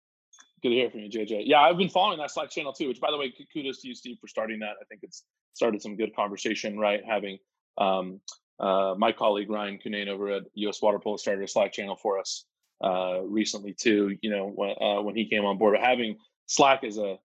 [0.61, 1.43] Good to hear from you, JJ.
[1.45, 2.89] Yeah, I've been following that Slack channel too.
[2.89, 4.75] Which, by the way, kudos to you, Steve, for starting that.
[4.81, 6.77] I think it's started some good conversation.
[6.77, 7.37] Right, having
[7.77, 8.19] um,
[8.59, 12.19] uh, my colleague Ryan Cunane over at US Water Polo started a Slack channel for
[12.19, 12.45] us
[12.83, 14.17] uh, recently too.
[14.21, 17.17] You know, when uh, when he came on board, but having Slack is a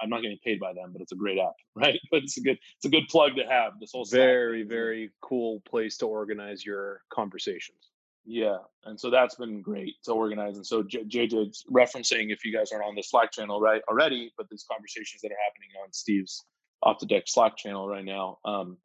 [0.00, 1.98] I'm not getting paid by them, but it's a great app, right?
[2.10, 3.80] But it's a good it's a good plug to have.
[3.80, 7.91] This whole very very cool place to organize your conversations.
[8.24, 10.56] Yeah, and so that's been great to organize.
[10.56, 14.48] And so JJ's referencing if you guys aren't on the Slack channel right already, but
[14.48, 16.44] these conversations that are happening on Steve's
[16.82, 18.76] off the deck Slack channel right now um,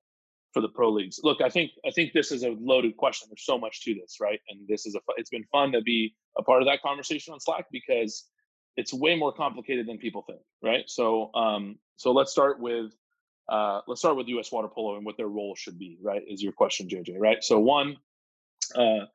[0.53, 1.19] for the pro leagues.
[1.23, 3.27] Look, I think I think this is a loaded question.
[3.29, 4.39] There's so much to this, right?
[4.49, 7.39] And this is a it's been fun to be a part of that conversation on
[7.39, 8.25] Slack because
[8.75, 10.83] it's way more complicated than people think, right?
[10.87, 12.91] So um, so let's start with
[13.49, 14.51] uh, let's start with U.S.
[14.51, 16.23] Water Polo and what their role should be, right?
[16.27, 17.19] Is your question, JJ?
[17.19, 17.43] Right?
[17.43, 17.97] So one.
[18.75, 19.05] Uh,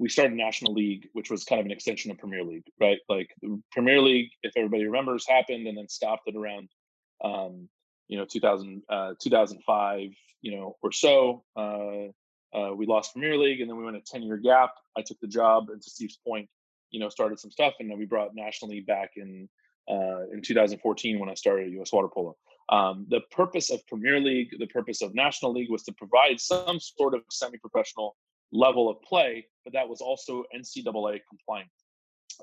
[0.00, 2.98] we started National League, which was kind of an extension of Premier League, right?
[3.10, 6.70] Like the Premier League, if everybody remembers, happened and then stopped at around,
[7.22, 7.68] um,
[8.08, 10.08] you know, 2000, uh, 2005,
[10.40, 11.44] you know, or so.
[11.54, 12.06] Uh,
[12.56, 14.70] uh, we lost Premier League and then we went a 10 year gap.
[14.96, 16.48] I took the job and to Steve's point,
[16.90, 19.50] you know, started some stuff and then we brought National League back in,
[19.86, 22.38] uh, in 2014 when I started US Water Polo.
[22.70, 26.80] Um, the purpose of Premier League, the purpose of National League was to provide some
[26.80, 28.16] sort of semi professional
[28.52, 31.70] level of play, but that was also NCAA compliant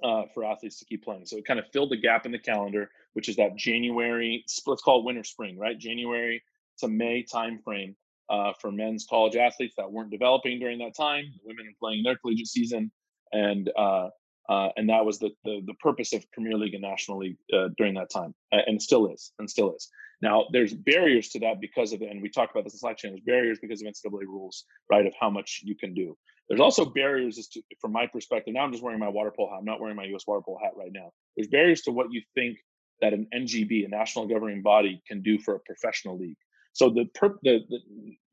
[0.03, 1.25] uh, for athletes to keep playing.
[1.25, 4.81] So it kind of filled the gap in the calendar, which is that January, let's
[4.81, 5.77] call it winter spring, right?
[5.77, 6.41] January
[6.79, 7.95] to May timeframe
[8.29, 12.47] uh, for men's college athletes that weren't developing during that time, women playing their collegiate
[12.47, 12.91] season,
[13.31, 14.09] and uh,
[14.49, 17.67] uh, and that was the, the, the purpose of Premier League and National League uh,
[17.77, 19.89] during that time, and still is, and still is.
[20.21, 23.19] Now, there's barriers to that because of, and we talked about this in Slack channel,
[23.25, 26.17] barriers because of NCAA rules, right, of how much you can do.
[26.49, 29.49] There's also barriers, as to, from my perspective, now I'm just wearing my water polo
[29.49, 29.57] hat.
[29.59, 31.11] I'm not wearing my US water polo hat right now.
[31.35, 32.57] There's barriers to what you think
[33.01, 36.37] that an NGB, a national governing body, can do for a professional league.
[36.73, 37.05] So the,
[37.43, 37.79] the, the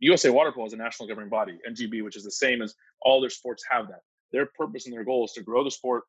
[0.01, 3.21] USA Water Polo is a national governing body, NGB, which is the same as all
[3.21, 4.01] their sports have that.
[4.33, 6.05] Their purpose and their goal is to grow the sport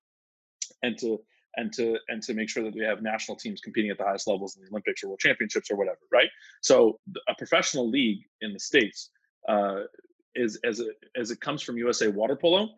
[0.84, 1.20] and to
[1.58, 4.28] and to and to make sure that we have national teams competing at the highest
[4.28, 6.30] levels in the Olympics or World Championships or whatever, right?
[6.62, 9.12] So a professional league in the states
[9.50, 9.82] uh,
[10.36, 10.82] is as
[11.16, 12.70] as it comes from USA Water Polo.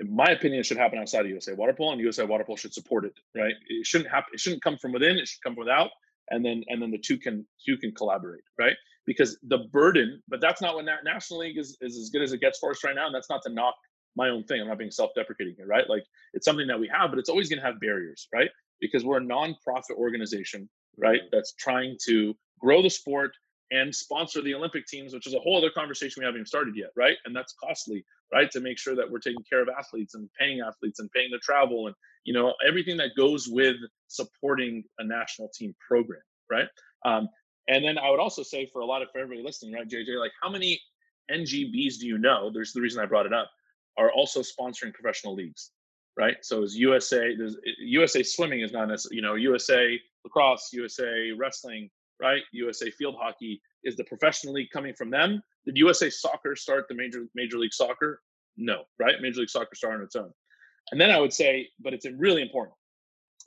[0.00, 2.56] In my opinion, it should happen outside of USA Water Polo, and USA Water Polo
[2.56, 3.14] should support it.
[3.36, 3.54] Right?
[3.68, 4.30] It shouldn't happen.
[4.34, 5.18] It shouldn't come from within.
[5.18, 5.90] It should come from without.
[6.30, 8.76] and then and then the two can two can collaborate, right?
[9.06, 12.40] Because the burden, but that's not what National League is, is as good as it
[12.40, 13.74] gets for us right now, and that's not to knock
[14.16, 14.60] my own thing.
[14.60, 15.88] I'm not being self-deprecating here, right?
[15.88, 18.50] Like it's something that we have, but it's always going to have barriers, right?
[18.80, 21.22] Because we're a non-profit organization, right?
[21.32, 23.32] That's trying to grow the sport
[23.70, 26.74] and sponsor the Olympic teams, which is a whole other conversation we haven't even started
[26.76, 27.16] yet, right?
[27.24, 28.50] And that's costly, right?
[28.52, 31.38] To make sure that we're taking care of athletes and paying athletes and paying the
[31.38, 33.76] travel and you know everything that goes with
[34.08, 36.68] supporting a national team program, right?
[37.04, 37.28] Um,
[37.68, 40.18] and then I would also say for a lot of for everybody listening, right, JJ,
[40.20, 40.80] like how many
[41.30, 42.50] NGBs do you know?
[42.52, 43.50] There's the reason I brought it up
[43.98, 45.70] are also sponsoring professional leagues,
[46.16, 46.36] right?
[46.42, 51.30] So is USA, there's eh, USA swimming is not necessarily, you know, USA lacrosse, USA
[51.36, 52.42] wrestling, right?
[52.52, 55.42] USA field hockey is the professional league coming from them.
[55.64, 58.20] Did USA soccer start the major Major League Soccer?
[58.56, 59.14] No, right?
[59.20, 60.32] Major League Soccer started on its own.
[60.92, 62.76] And then I would say, but it's really important.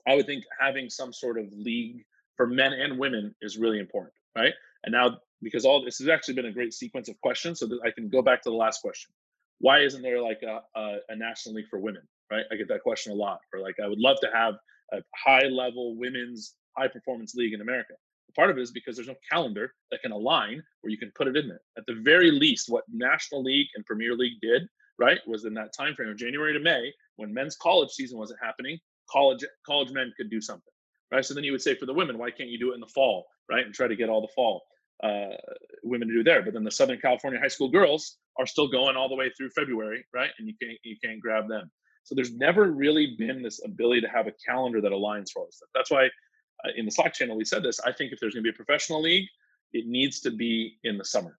[0.07, 2.03] I would think having some sort of league
[2.36, 4.53] for men and women is really important, right?
[4.83, 7.79] And now, because all this has actually been a great sequence of questions, so that
[7.86, 9.12] I can go back to the last question.
[9.60, 12.46] Why isn't there like a, a, a national league for women, right?
[12.52, 13.39] I get that question a lot.
[13.54, 14.56] Or like, I would love to have
[14.93, 17.93] a high level women's high performance league in America.
[18.36, 21.28] Part of it is because there's no calendar that can align where you can put
[21.28, 21.62] it in there.
[21.78, 24.67] At the very least, what National League and Premier League did,
[25.00, 28.39] right, was in that time frame of January to May, when men's college season wasn't
[28.43, 28.78] happening,
[29.10, 30.74] college college men could do something,
[31.12, 31.26] right?
[31.26, 32.88] So then you would say for the women, why can't you do it in the
[32.88, 34.62] fall, right, and try to get all the fall
[35.03, 35.36] uh,
[35.83, 36.43] women to do there?
[36.43, 39.49] But then the Southern California high school girls are still going all the way through
[39.51, 41.69] February, right, and you can't you can't grab them.
[42.03, 45.45] So there's never really been this ability to have a calendar that aligns for all
[45.47, 45.69] this stuff.
[45.75, 47.79] That's why uh, in the Slack channel we said this.
[47.81, 49.27] I think if there's going to be a professional league,
[49.73, 51.38] it needs to be in the summer.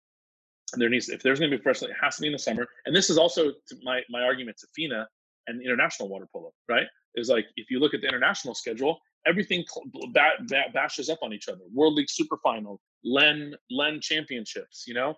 [0.72, 2.32] And there needs if there's going to be a professional, it has to be in
[2.34, 2.66] the summer.
[2.84, 5.08] And this is also my my argument to FINA
[5.46, 6.86] and international water polo, right?
[7.14, 9.64] Is like if you look at the international schedule, everything
[10.12, 11.60] ba- ba- bashes up on each other.
[11.72, 15.14] World League Super Final, Len Len Championships, you know,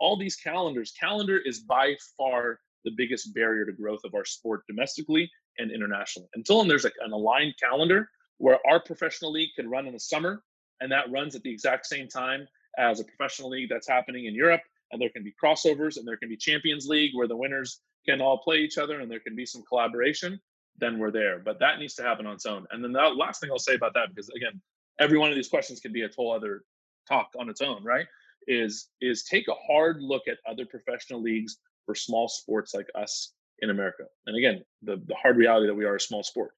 [0.00, 0.92] all these calendars.
[0.98, 6.28] Calendar is by far the biggest barrier to growth of our sport domestically and internationally.
[6.34, 10.42] Until there's like an aligned calendar where our professional league can run in the summer
[10.80, 12.46] and that runs at the exact same time
[12.78, 16.16] as a professional league that's happening in Europe and there can be crossovers and there
[16.16, 19.36] can be Champions League where the winners can all play each other and there can
[19.36, 20.38] be some collaboration
[20.78, 23.40] then we're there but that needs to happen on its own and then the last
[23.40, 24.60] thing I'll say about that because again
[25.00, 26.62] every one of these questions can be a whole other
[27.08, 28.06] talk on its own right
[28.46, 33.32] is is take a hard look at other professional leagues for small sports like us
[33.60, 36.52] in America and again the the hard reality that we are a small sport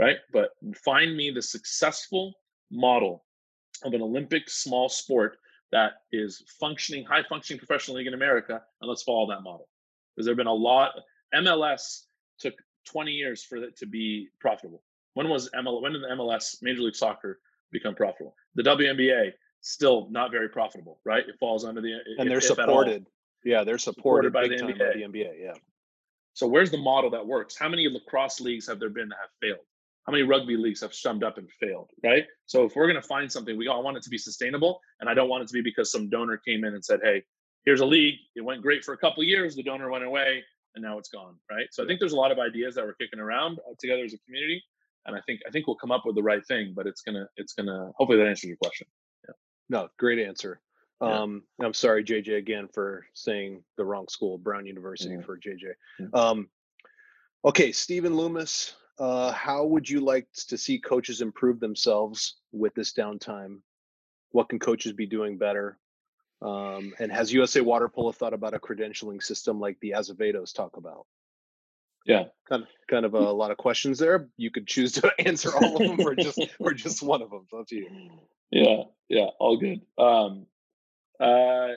[0.00, 0.16] right?
[0.32, 0.50] But
[0.84, 2.32] find me the successful
[2.70, 3.24] model
[3.84, 5.38] of an Olympic small sport
[5.72, 9.68] that is functioning, high functioning professional league in America, and let's follow that model.
[10.16, 10.92] Because there have been a lot.
[11.34, 12.04] MLS
[12.38, 12.54] took
[12.90, 14.82] 20 years for it to be profitable.
[15.14, 15.82] When was ML?
[15.82, 17.40] When did the MLS Major League Soccer
[17.72, 18.34] become profitable?
[18.54, 21.26] The WNBA still not very profitable, right?
[21.26, 23.06] It falls under the and they're supported.
[23.44, 24.78] Yeah, they're supported, supported by, the NBA.
[24.78, 25.32] by the NBA.
[25.40, 25.54] Yeah.
[26.34, 27.56] So where's the model that works?
[27.58, 29.64] How many lacrosse leagues have there been that have failed?
[30.06, 32.24] how many rugby leagues have summed up and failed, right?
[32.46, 35.08] So if we're going to find something, we all want it to be sustainable, and
[35.08, 37.22] I don't want it to be because some donor came in and said, "Hey,
[37.64, 38.16] here's a league.
[38.34, 39.54] It went great for a couple years.
[39.54, 40.42] The donor went away,
[40.74, 41.66] and now it's gone." Right.
[41.70, 44.14] So I think there's a lot of ideas that we're kicking around uh, together as
[44.14, 44.62] a community,
[45.06, 46.72] and I think I think we'll come up with the right thing.
[46.74, 48.86] But it's gonna it's gonna hopefully that answers your question.
[49.26, 49.34] Yeah.
[49.68, 50.60] No, great answer.
[51.02, 51.20] Yeah.
[51.20, 55.22] Um, I'm sorry, JJ, again for saying the wrong school, Brown University yeah.
[55.22, 55.72] for JJ.
[55.98, 56.06] Yeah.
[56.12, 56.48] Um,
[57.44, 62.92] okay, Stephen Loomis, uh, how would you like to see coaches improve themselves with this
[62.92, 63.60] downtime?
[64.32, 65.78] What can coaches be doing better?
[66.42, 70.76] Um, and has USA Water Polo thought about a credentialing system like the Azevedos talk
[70.76, 71.06] about?
[72.06, 74.28] Yeah, kind of, kind of a lot of questions there.
[74.38, 77.42] You could choose to answer all of them or just or just one of them.
[77.44, 77.88] It's up to you.
[78.50, 79.82] Yeah, yeah, all good.
[79.98, 80.46] Um,
[81.20, 81.74] uh,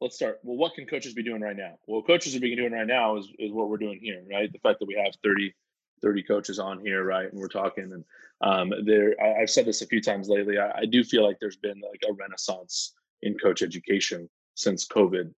[0.00, 0.40] let's start.
[0.42, 1.78] Well, what can coaches be doing right now?
[1.86, 4.52] Well, coaches are being doing right now is is what we're doing here, right?
[4.52, 5.54] The fact that we have 30
[6.02, 7.30] 30 coaches on here, right?
[7.30, 8.04] And we're talking, and
[8.40, 10.58] um, there, I, have said this a few times lately.
[10.58, 15.32] I, I, do feel like there's been like a renaissance in coach education since COVID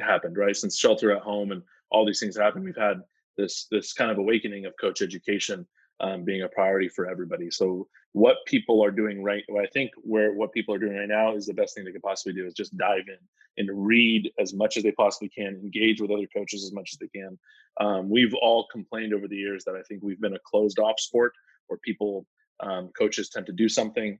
[0.00, 0.56] happened, right?
[0.56, 3.00] Since shelter at home and all these things happened, we've had
[3.36, 5.66] this this kind of awakening of coach education
[6.00, 7.50] um, being a priority for everybody.
[7.50, 11.08] So what people are doing right, well, I think where what people are doing right
[11.08, 13.18] now is the best thing they could possibly do is just dive in
[13.58, 16.98] and read as much as they possibly can, engage with other coaches as much as
[16.98, 17.38] they can.
[17.80, 21.00] Um, we've all complained over the years that I think we've been a closed off
[21.00, 21.32] sport
[21.68, 22.26] where people,
[22.60, 24.18] um, coaches tend to do something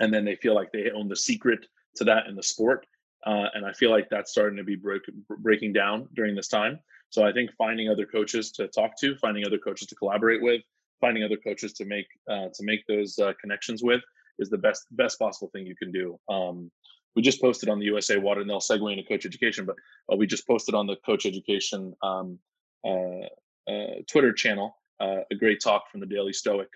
[0.00, 1.66] and then they feel like they own the secret
[1.96, 2.86] to that in the sport.
[3.24, 5.02] Uh, and I feel like that's starting to be break,
[5.38, 6.80] breaking down during this time.
[7.10, 10.62] So I think finding other coaches to talk to, finding other coaches to collaborate with,
[11.00, 14.00] finding other coaches to make uh, to make those uh, connections with
[14.38, 16.18] is the best best possible thing you can do.
[16.30, 16.70] Um,
[17.14, 19.76] we just posted on the USA Water, and they'll segue into coach education, but
[20.10, 22.38] uh, we just posted on the coach education um,
[22.86, 23.26] uh,
[23.70, 26.68] uh, Twitter channel a great talk from the Daily Stoic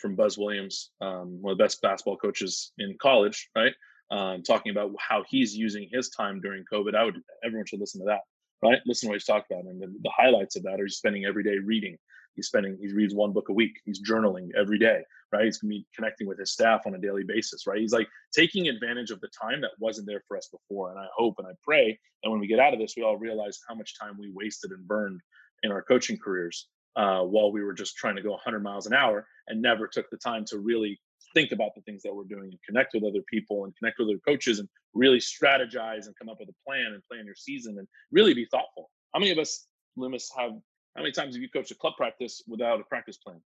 [0.00, 3.74] from Buzz Williams, um, one of the best basketball coaches in college, right?
[4.10, 6.94] Um, talking about how he's using his time during COVID.
[6.94, 8.20] I would everyone should listen to that,
[8.62, 8.78] right?
[8.86, 11.26] Listen to what he's talking about, and the, the highlights of that are he's spending
[11.26, 11.98] every day reading.
[12.34, 13.80] He's spending he reads one book a week.
[13.84, 15.02] He's journaling every day,
[15.32, 15.44] right?
[15.44, 17.80] He's gonna be connecting with his staff on a daily basis, right?
[17.80, 20.90] He's like taking advantage of the time that wasn't there for us before.
[20.90, 23.18] And I hope and I pray that when we get out of this, we all
[23.18, 25.20] realize how much time we wasted and burned
[25.62, 28.94] in our coaching careers uh, while we were just trying to go 100 miles an
[28.94, 31.00] hour and never took the time to really
[31.34, 34.08] think about the things that we're doing and connect with other people and connect with
[34.08, 37.76] other coaches and really strategize and come up with a plan and plan your season
[37.78, 38.90] and really be thoughtful.
[39.12, 39.66] How many of us,
[39.96, 40.52] Loomis, have
[40.96, 43.40] how many times have you coached a club practice without a practice plan?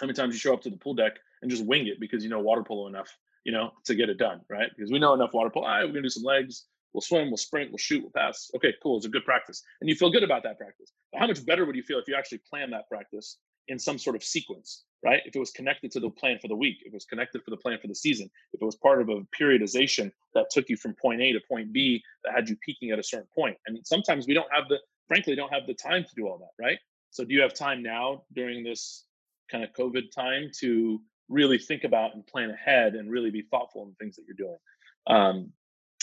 [0.00, 1.12] How many times you show up to the pool deck
[1.42, 3.08] and just wing it because you know water polo enough,
[3.44, 4.68] you know, to get it done, right?
[4.76, 5.66] Because we know enough water polo.
[5.66, 8.50] All right, we're gonna do some legs, We'll swim, we'll sprint, we'll shoot, we'll pass.
[8.54, 8.96] Okay, cool.
[8.96, 9.62] It's a good practice.
[9.80, 10.92] And you feel good about that practice.
[11.12, 13.98] But how much better would you feel if you actually plan that practice in some
[13.98, 15.20] sort of sequence, right?
[15.26, 17.50] If it was connected to the plan for the week, if it was connected for
[17.50, 20.76] the plan for the season, if it was part of a periodization that took you
[20.76, 23.56] from point A to point B that had you peaking at a certain point.
[23.66, 26.62] And sometimes we don't have the, frankly, don't have the time to do all that,
[26.62, 26.78] right?
[27.10, 29.04] So do you have time now during this
[29.50, 33.82] kind of COVID time to really think about and plan ahead and really be thoughtful
[33.82, 34.58] in the things that you're doing?
[35.06, 35.52] Um,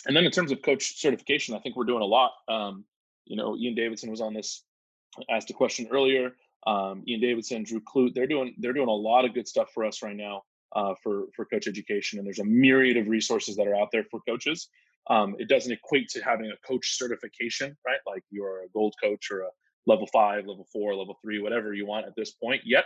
[0.08, 2.32] and then in terms of coach certification, I think we're doing a lot.
[2.48, 2.86] Um,
[3.26, 4.64] you know, Ian Davidson was on this,
[5.30, 6.32] asked a question earlier.
[6.68, 9.84] Um, Ian Davidson, Drew Clute, they're doing they're doing a lot of good stuff for
[9.86, 10.44] us right now
[10.76, 14.06] uh, for for coach education, and there's a myriad of resources that are out there
[14.12, 14.70] for coaches.
[15.10, 18.00] Um, it doesn't equate to having a coach certification, right?
[18.06, 19.50] Like you're a gold coach or a
[19.88, 22.86] level five, level four, level three, whatever you want at this point yet.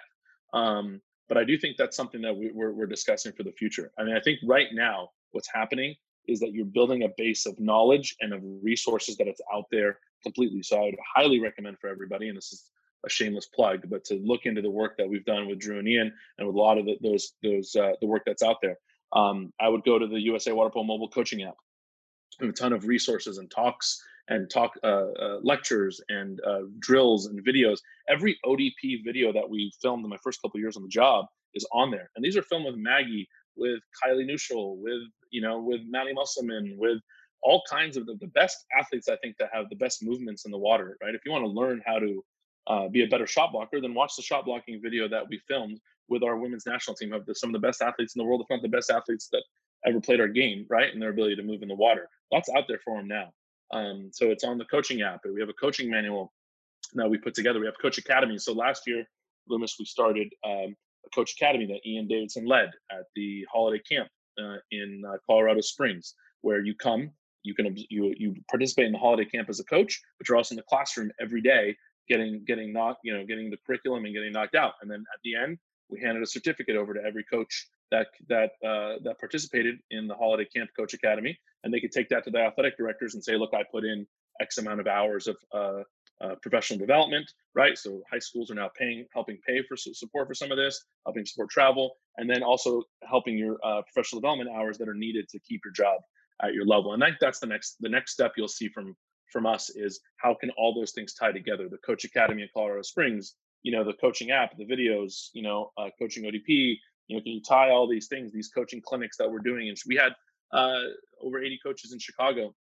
[0.54, 3.92] Um, but I do think that's something that we, we're, we're discussing for the future.
[4.00, 5.96] I mean, I think right now what's happening
[6.28, 10.00] is that you're building a base of knowledge and of resources that it's out there
[10.24, 10.64] completely.
[10.64, 12.64] So I would highly recommend for everybody, and this is
[13.06, 15.88] a shameless plug, but to look into the work that we've done with Drew and
[15.88, 18.78] Ian and with a lot of the, those those uh, the work that's out there.
[19.14, 21.56] Um, I would go to the USA Water Polo mobile coaching app.
[22.42, 27.46] A ton of resources and talks and talk uh, uh, lectures and uh, drills and
[27.46, 27.78] videos.
[28.10, 31.66] Every ODP video that we filmed in my first couple years on the job is
[31.72, 35.02] on there, and these are filmed with Maggie with Kiley Neushul, with
[35.32, 37.00] you know, with Maddie Musselman, with
[37.42, 40.52] all kinds of the, the best athletes I think that have the best movements in
[40.52, 41.14] the water, right?
[41.14, 42.24] If you want to learn how to
[42.68, 45.80] uh, be a better shot blocker, then watch the shot blocking video that we filmed
[46.08, 48.42] with our women's national team of the, some of the best athletes in the world,
[48.42, 49.44] if not the best athletes that
[49.86, 50.92] ever played our game, right?
[50.92, 52.10] And their ability to move in the water.
[52.32, 53.32] That's out there for them now.
[53.72, 55.22] Um, so it's on the coaching app.
[55.26, 56.32] We have a coaching manual
[56.94, 57.60] that we put together.
[57.60, 58.38] We have Coach Academy.
[58.38, 59.06] So last year,
[59.48, 64.10] Loomis, we started um, a Coach Academy that Ian Davidson led at the holiday camp
[64.40, 67.12] uh, in uh, Colorado Springs, where you come,
[67.44, 70.54] you can you you participate in the holiday camp as a coach, but you're also
[70.54, 71.76] in the classroom every day,
[72.08, 74.74] getting getting knocked, you know, getting the curriculum and getting knocked out.
[74.82, 75.58] And then at the end,
[75.90, 80.16] we handed a certificate over to every coach that that uh, that participated in the
[80.16, 83.36] holiday camp coach academy, and they could take that to the athletic directors and say,
[83.38, 84.06] look, I put in
[84.42, 85.84] X amount of hours of uh,
[86.22, 87.78] uh, professional development, right?
[87.78, 91.26] So high schools are now paying, helping pay for support for some of this, helping
[91.26, 95.40] support travel, and then also helping your uh, professional development hours that are needed to
[95.40, 96.02] keep your job
[96.42, 96.94] at your level.
[96.94, 98.96] And I think that's the next the next step you'll see from
[99.32, 101.68] from us is how can all those things tie together?
[101.70, 105.72] The Coach Academy in Colorado Springs, you know, the coaching app, the videos, you know,
[105.78, 106.78] uh, coaching ODP.
[107.08, 109.70] You know, can you tie all these things, these coaching clinics that we're doing?
[109.70, 110.14] And we had
[110.52, 110.80] uh,
[111.22, 112.54] over 80 coaches in Chicago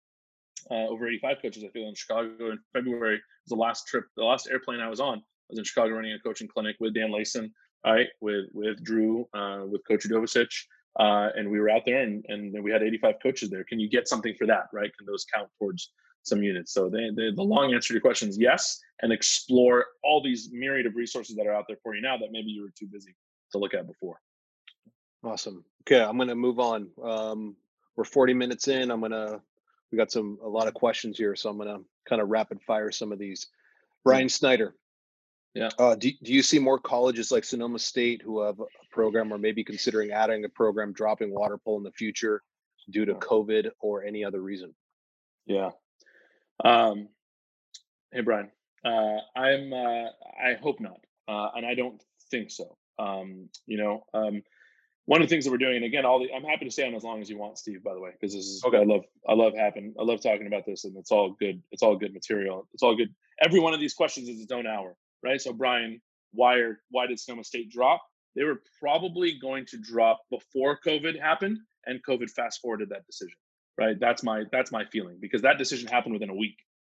[0.71, 3.17] uh, over 85 coaches, I feel, in Chicago in February.
[3.17, 5.19] was the last trip, the last airplane I was on.
[5.19, 7.51] I was in Chicago running a coaching clinic with Dan Layson,
[7.85, 10.49] right, with with Drew, uh, with Coach Udovicic,
[10.99, 13.65] uh, and we were out there, and and we had 85 coaches there.
[13.65, 14.91] Can you get something for that, right?
[14.97, 15.93] Can those count towards
[16.23, 16.73] some units?
[16.73, 20.51] So they, they, the long answer to your question is yes, and explore all these
[20.53, 22.87] myriad of resources that are out there for you now that maybe you were too
[22.87, 23.15] busy
[23.53, 24.21] to look at before.
[25.25, 25.65] Awesome.
[25.83, 26.89] Okay, I'm going to move on.
[27.03, 27.57] Um,
[27.97, 28.91] we're 40 minutes in.
[28.91, 29.41] I'm going to
[29.93, 32.91] we got some a lot of questions here, so I'm gonna kind of rapid fire
[32.91, 33.47] some of these.
[34.05, 34.75] Brian Snyder.
[35.55, 35.69] Yeah.
[35.79, 39.37] Uh, do, do you see more colleges like Sonoma State who have a program or
[39.37, 42.43] maybe considering adding a program dropping water polo in the future
[42.91, 44.75] due to COVID or any other reason?
[45.45, 45.71] Yeah.
[46.65, 47.09] Um,
[48.13, 48.51] hey, Brian.
[48.85, 49.73] Uh, I'm.
[49.73, 50.07] Uh,
[50.43, 52.77] I hope not, uh, and I don't think so.
[52.99, 54.43] Um, you know, um,
[55.07, 56.87] one of the things that we're doing, and again, all the, I'm happy to stay
[56.87, 57.85] on as long as you want, Steve.
[57.85, 58.79] By the way, because this is okay.
[58.79, 61.63] I love I love having I love talking about this, and it's all good.
[61.71, 62.67] It's all good material.
[62.75, 63.15] It's all good.
[63.45, 65.41] Every one of these questions is its own hour, right?
[65.41, 66.01] So, Brian,
[66.33, 68.03] why are why did Sonoma State drop?
[68.35, 73.37] they were probably going to drop before COVID happened, and COVID fast forwarded that decision.
[73.79, 73.99] Right?
[73.99, 76.57] That's my that's my feeling because that decision happened within a week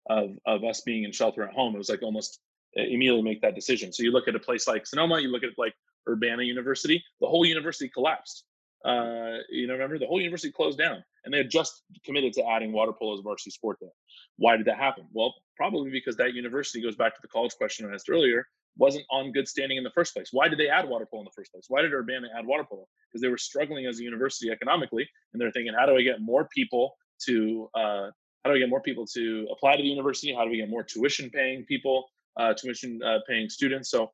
[0.09, 1.75] of of us being in shelter at home.
[1.75, 2.41] It was like almost
[2.75, 3.93] immediately make that decision.
[3.93, 5.75] So you look at a place like Sonoma, you look at like
[6.09, 8.45] Urbana University, the whole university collapsed.
[8.85, 12.47] Uh, you know, remember the whole university closed down, and they had just committed to
[12.47, 13.91] adding water polo as a varsity sport there.
[14.37, 15.07] Why did that happen?
[15.13, 18.47] Well, probably because that university goes back to the college question I asked earlier
[18.77, 20.29] wasn't on good standing in the first place.
[20.33, 21.67] Why did they add water polo in the first place?
[21.69, 22.87] Why did Urbana add water polo?
[23.11, 26.21] Because they were struggling as a university economically, and they're thinking, how do I get
[26.21, 26.97] more people
[27.27, 28.11] to uh,
[28.45, 30.35] how do I get more people to apply to the university?
[30.35, 32.05] How do we get more tuition paying people,
[32.39, 33.91] uh, tuition uh, paying students?
[33.91, 34.11] So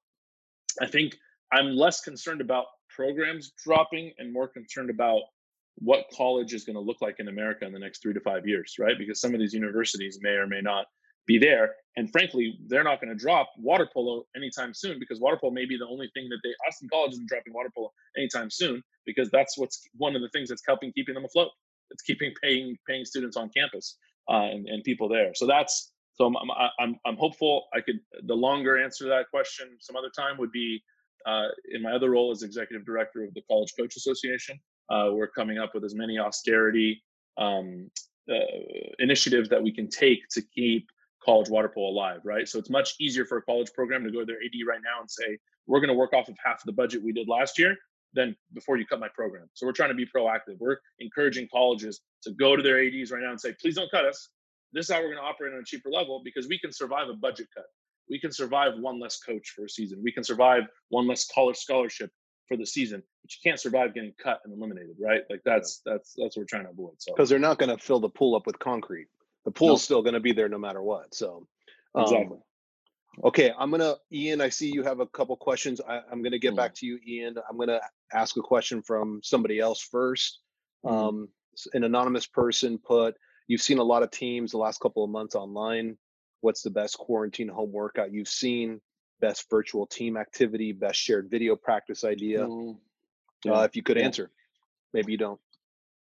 [0.81, 1.17] I think
[1.53, 5.23] I'm less concerned about programs dropping and more concerned about
[5.77, 8.47] what college is going to look like in America in the next three to five
[8.47, 8.97] years, right?
[8.99, 10.87] Because some of these universities may or may not
[11.31, 11.67] be there.
[11.97, 15.67] And frankly, they're not going to drop water polo anytime soon because water polo may
[15.67, 19.29] be the only thing that they Austin College isn't dropping water polo anytime soon because
[19.31, 21.51] that's what's one of the things that's helping keeping them afloat.
[21.91, 23.97] It's keeping paying paying students on campus
[24.31, 25.33] uh, and, and people there.
[25.35, 26.37] So that's so I'm,
[26.79, 27.67] I'm I'm hopeful.
[27.75, 30.83] I could the longer answer to that question some other time would be
[31.27, 34.59] uh, in my other role as executive director of the College Coach Association.
[34.89, 37.03] Uh, we're coming up with as many austerity
[37.37, 37.91] um,
[38.31, 38.35] uh,
[38.99, 40.89] initiatives that we can take to keep
[41.25, 42.49] college water polo alive, right?
[42.49, 45.01] So it's much easier for a college program to go to their AD right now
[45.01, 47.59] and say, we're going to work off of half of the budget we did last
[47.59, 47.77] year
[48.13, 49.49] than before you cut my program.
[49.55, 50.59] So we're trying to be proactive.
[50.59, 54.05] We're encouraging colleges to go to their ADs right now and say, please don't cut
[54.05, 54.31] us.
[54.73, 57.09] This is how we're going to operate on a cheaper level because we can survive
[57.09, 57.67] a budget cut.
[58.09, 60.01] We can survive one less coach for a season.
[60.03, 62.11] We can survive one less college scholarship
[62.49, 65.23] for the season, but you can't survive getting cut and eliminated, right?
[65.31, 66.95] Like that's that's that's what we're trying to avoid.
[66.99, 69.07] So because they're not going to fill the pool up with concrete
[69.45, 69.81] the pool's nope.
[69.81, 71.15] still going to be there no matter what.
[71.15, 71.47] So,
[71.95, 72.39] um, exactly.
[73.25, 74.41] Okay, I'm gonna Ian.
[74.41, 75.81] I see you have a couple questions.
[75.87, 76.57] I, am gonna get mm.
[76.57, 77.37] back to you, Ian.
[77.49, 77.81] I'm gonna
[78.13, 80.39] ask a question from somebody else first.
[80.85, 80.93] Mm.
[80.93, 81.29] Um,
[81.75, 83.17] an anonymous person put,
[83.47, 85.99] "You've seen a lot of teams the last couple of months online.
[86.41, 88.81] What's the best quarantine home workout you've seen?
[89.21, 90.73] Best virtual team activity?
[90.73, 92.47] Best shared video practice idea?
[92.47, 92.79] Mm.
[93.45, 93.53] Yeah.
[93.53, 94.05] Uh, if you could yeah.
[94.05, 94.31] answer,
[94.95, 95.41] maybe you don't.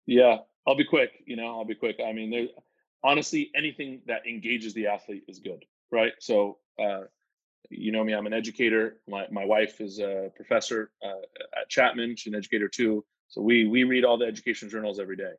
[0.07, 1.13] Yeah, I'll be quick.
[1.25, 1.97] You know, I'll be quick.
[2.05, 2.49] I mean, there
[3.07, 6.13] honestly, anything that engages the athlete is good, right?
[6.19, 7.03] So, uh,
[7.71, 8.99] you know me, I'm an educator.
[9.09, 12.17] My, my wife is a professor uh, at Chapman.
[12.17, 13.05] She's an educator too.
[13.29, 15.33] So we we read all the education journals every day.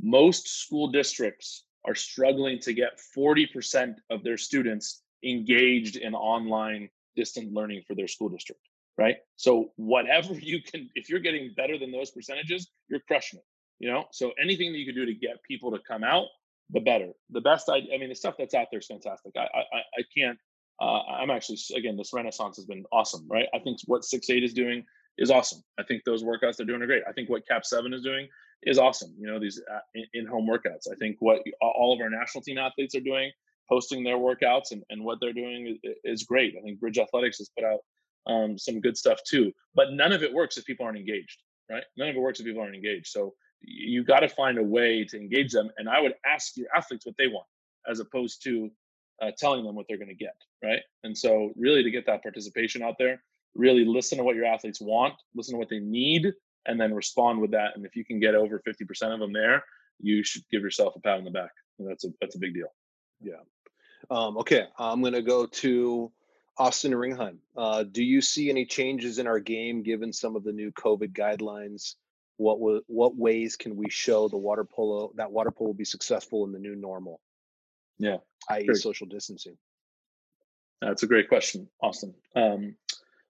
[0.00, 7.52] Most school districts are struggling to get 40% of their students engaged in online distant
[7.52, 8.60] learning for their school district,
[8.98, 9.16] right?
[9.36, 13.44] So whatever you can, if you're getting better than those percentages, you're crushing it.
[13.78, 16.26] You know, so anything that you can do to get people to come out
[16.72, 17.12] the better.
[17.30, 19.32] The best I, I mean, the stuff that's out there is fantastic.
[19.36, 20.38] I, I, I can't.
[20.80, 23.46] Uh, I'm actually again, this renaissance has been awesome, right?
[23.54, 24.84] I think what six eight is doing
[25.18, 25.62] is awesome.
[25.78, 27.02] I think those workouts they're doing are great.
[27.08, 28.28] I think what Cap Seven is doing
[28.62, 29.14] is awesome.
[29.18, 30.90] You know, these uh, in-home workouts.
[30.90, 33.30] I think what all of our national team athletes are doing,
[33.68, 36.54] posting their workouts and, and what they're doing is, is great.
[36.58, 37.80] I think Bridge Athletics has put out
[38.26, 39.52] um, some good stuff too.
[39.74, 41.38] But none of it works if people aren't engaged,
[41.70, 41.84] right?
[41.96, 43.08] None of it works if people aren't engaged.
[43.08, 45.70] So you got to find a way to engage them.
[45.76, 47.46] And I would ask your athletes what they want
[47.88, 48.70] as opposed to
[49.22, 50.36] uh, telling them what they're going to get.
[50.62, 50.80] Right.
[51.04, 53.22] And so, really, to get that participation out there,
[53.54, 56.32] really listen to what your athletes want, listen to what they need,
[56.66, 57.72] and then respond with that.
[57.74, 59.64] And if you can get over 50% of them there,
[60.00, 61.50] you should give yourself a pat on the back.
[61.78, 62.72] And that's a that's a big deal.
[63.22, 63.40] Yeah.
[64.10, 66.10] Um, okay, I'm going to go to
[66.58, 67.38] Austin Ringheim.
[67.56, 71.12] Uh, do you see any changes in our game given some of the new COVID
[71.12, 71.94] guidelines
[72.40, 75.84] what w- what ways can we show the water polo that water polo will be
[75.84, 77.20] successful in the new normal?
[77.98, 78.16] Yeah,
[78.48, 78.78] i.e., great.
[78.78, 79.58] social distancing.
[80.80, 82.14] That's a great question, Austin.
[82.34, 82.76] Um,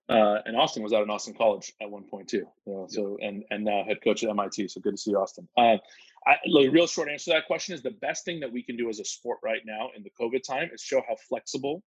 [0.09, 2.47] uh, and Austin was out in Austin College at one point too.
[2.67, 4.69] You know, so and and now head coach at MIT.
[4.69, 5.49] So good to see you, Austin.
[5.59, 5.79] Uh,
[6.25, 8.77] I, the real short answer to that question is the best thing that we can
[8.77, 11.83] do as a sport right now in the COVID time is show how flexible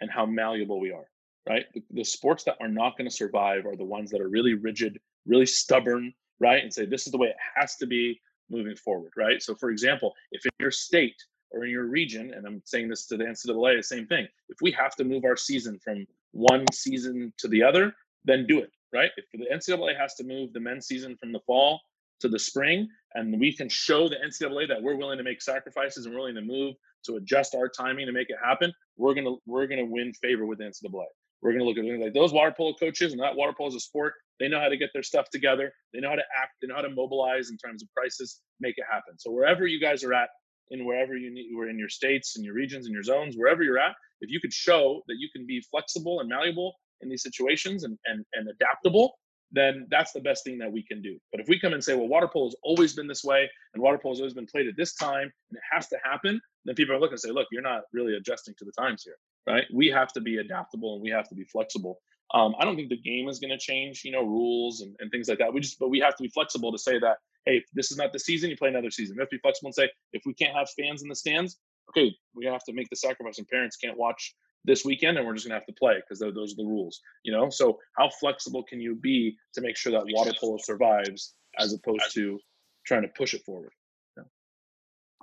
[0.00, 1.06] and how malleable we are.
[1.48, 4.28] Right, the, the sports that are not going to survive are the ones that are
[4.28, 6.62] really rigid, really stubborn, right?
[6.62, 8.20] And say, this is the way it has to be
[8.50, 9.42] moving forward, right?
[9.42, 11.16] So, for example, if in your state
[11.50, 14.58] or in your region, and I'm saying this to the NCAA, the same thing, if
[14.60, 17.92] we have to move our season from one season to the other,
[18.24, 19.10] then do it, right?
[19.16, 21.80] If the NCAA has to move the men's season from the fall
[22.20, 26.06] to the spring, and we can show the NCAA that we're willing to make sacrifices
[26.06, 26.74] and willing to move
[27.04, 30.58] to adjust our timing to make it happen, we're gonna we're gonna win favor with
[30.58, 31.06] the NCAA.
[31.42, 33.80] We're gonna look at like those water polo coaches, and that water polo is a
[33.80, 35.72] sport they know how to get their stuff together.
[35.94, 36.54] They know how to act.
[36.60, 39.18] They know how to mobilize in terms of prices, make it happen.
[39.18, 40.30] So wherever you guys are at,
[40.70, 43.62] in wherever you need, we're in your states, in your regions, and your zones, wherever
[43.62, 47.22] you're at, if you could show that you can be flexible and malleable in these
[47.22, 49.14] situations and and, and adaptable,
[49.52, 51.18] then that's the best thing that we can do.
[51.32, 53.82] But if we come and say, well, water polo has always been this way, and
[53.82, 56.74] water polo has always been played at this time, and it has to happen, then
[56.74, 59.16] people are looking and say, look, you're not really adjusting to the times here,
[59.46, 59.64] right?
[59.74, 61.98] We have to be adaptable and we have to be flexible.
[62.32, 65.10] Um, I don't think the game is going to change, you know, rules and, and
[65.10, 65.52] things like that.
[65.52, 68.12] We just, but we have to be flexible to say that, hey, this is not
[68.12, 69.16] the season, you play another season.
[69.16, 71.58] We have to be flexible and say, if we can't have fans in the stands,
[71.88, 75.34] okay, we have to make the sacrifice, and parents can't watch this weekend, and we're
[75.34, 77.50] just going to have to play because those are the rules, you know.
[77.50, 82.12] So how flexible can you be to make sure that water polo survives, as opposed
[82.14, 82.38] to
[82.86, 83.72] trying to push it forward?
[84.16, 84.24] Yeah.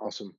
[0.00, 0.34] Awesome.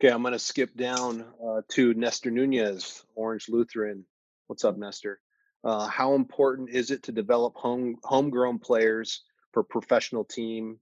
[0.00, 4.04] Okay, I'm going to skip down uh, to Nestor Nunez, Orange Lutheran.
[4.46, 5.20] What's up, Nestor?
[5.66, 10.78] Uh, how important is it to develop home homegrown players for professional team,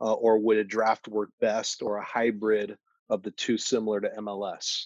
[0.00, 2.78] uh, or would a draft work best, or a hybrid
[3.10, 4.84] of the two similar to MLS?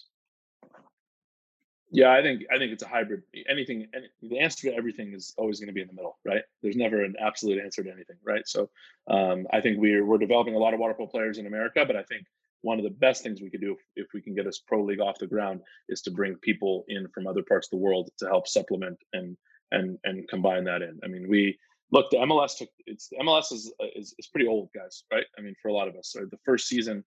[1.91, 3.21] Yeah, I think I think it's a hybrid.
[3.47, 6.41] Anything, any, the answer to everything is always going to be in the middle, right?
[6.63, 8.47] There's never an absolute answer to anything, right?
[8.47, 8.71] So,
[9.07, 11.95] um, I think we're we're developing a lot of water polo players in America, but
[11.95, 12.25] I think
[12.61, 14.83] one of the best things we could do if, if we can get this pro
[14.83, 18.09] league off the ground is to bring people in from other parts of the world
[18.19, 19.37] to help supplement and
[19.71, 20.99] and and combine that in.
[21.03, 21.57] I mean, we
[21.91, 25.25] look the MLS took it's MLS is is, is pretty old, guys, right?
[25.37, 27.03] I mean, for a lot of us, the first season,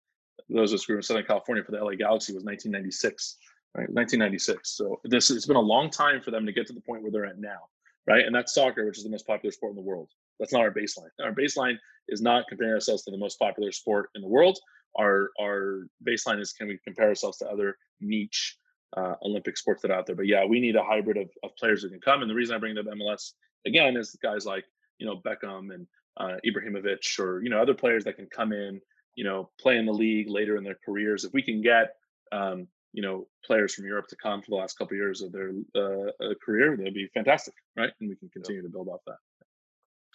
[0.49, 3.37] those of us who were in Southern California for the LA Galaxy was 1996,
[3.75, 3.89] right?
[3.91, 4.77] 1996.
[4.77, 7.11] So this it's been a long time for them to get to the point where
[7.11, 7.69] they're at now,
[8.07, 8.25] right?
[8.25, 10.11] And that's soccer, which is the most popular sport in the world.
[10.39, 11.11] That's not our baseline.
[11.23, 11.77] Our baseline
[12.09, 14.59] is not comparing ourselves to the most popular sport in the world
[14.99, 18.59] our our baseline is can we compare ourselves to other niche
[18.97, 20.17] uh, Olympic sports that are out there.
[20.17, 22.23] But yeah, we need a hybrid of, of players that can come.
[22.23, 23.33] And the reason I bring up MLS
[23.67, 24.65] again is guys like
[24.99, 25.87] you know Beckham and
[26.17, 28.81] uh, Ibrahimovic or you know other players that can come in,
[29.15, 31.25] you know, play in the league later in their careers.
[31.25, 31.95] If we can get
[32.33, 35.33] um, you know players from Europe to come for the last couple of years of
[35.33, 37.91] their uh, uh career, that'd be fantastic, right?
[38.01, 39.19] And we can continue to build off that.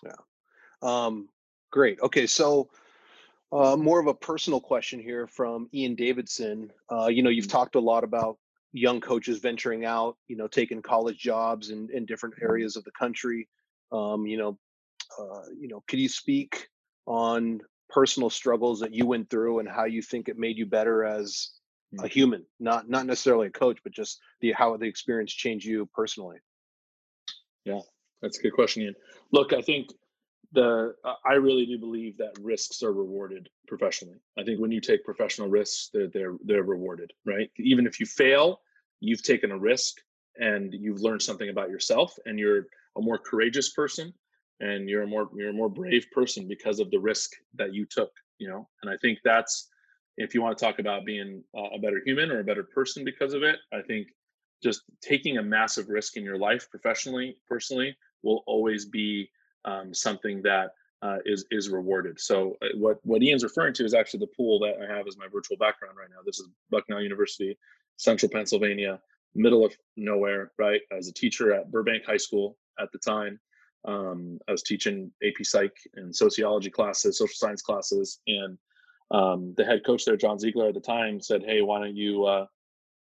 [0.04, 0.16] Yeah.
[0.82, 1.30] Um,
[1.72, 2.00] great.
[2.02, 2.70] Okay, so
[3.54, 6.72] uh, more of a personal question here from Ian Davidson.
[6.92, 7.52] Uh, you know, you've mm-hmm.
[7.52, 8.38] talked a lot about
[8.72, 12.46] young coaches venturing out, you know, taking college jobs in, in different mm-hmm.
[12.46, 13.48] areas of the country.
[13.92, 14.58] Um, you know,
[15.20, 16.68] uh, you know, could you speak
[17.06, 21.04] on personal struggles that you went through and how you think it made you better
[21.04, 21.52] as
[21.94, 22.08] a mm-hmm.
[22.08, 26.38] human, not not necessarily a coach, but just the how the experience changed you personally?
[27.66, 27.82] Yeah,
[28.20, 28.96] that's a good question, Ian.
[29.32, 29.92] Look, I think
[30.54, 34.20] the uh, I really do believe that risks are rewarded professionally.
[34.38, 37.50] I think when you take professional risks, they're they're they're rewarded, right?
[37.58, 38.62] Even if you fail,
[39.00, 39.98] you've taken a risk
[40.40, 44.14] and you've learned something about yourself, and you're a more courageous person,
[44.60, 47.86] and you're a more you're a more brave person because of the risk that you
[47.86, 48.12] took.
[48.38, 49.70] You know, and I think that's
[50.18, 53.34] if you want to talk about being a better human or a better person because
[53.34, 53.58] of it.
[53.74, 54.08] I think
[54.62, 59.30] just taking a massive risk in your life, professionally, personally, will always be
[59.66, 62.20] um, something that uh, is is rewarded.
[62.20, 65.18] So uh, what what Ian's referring to is actually the pool that I have as
[65.18, 66.22] my virtual background right now.
[66.26, 67.58] This is Bucknell University,
[67.98, 69.00] Central Pennsylvania,
[69.36, 70.52] middle of nowhere.
[70.58, 73.40] Right, as a teacher at Burbank High School at the time,
[73.86, 78.58] um, I was teaching AP Psych and sociology classes, social science classes, and
[79.12, 82.24] um, the head coach there, John Ziegler, at the time said, "Hey, why don't you
[82.24, 82.46] uh,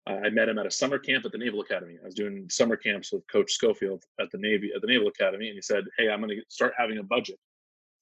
[0.07, 1.97] I met him at a summer camp at the Naval Academy.
[2.03, 5.49] I was doing summer camps with Coach Schofield at the Navy at the Naval Academy,
[5.49, 7.39] and he said, "Hey, I'm going to start having a budget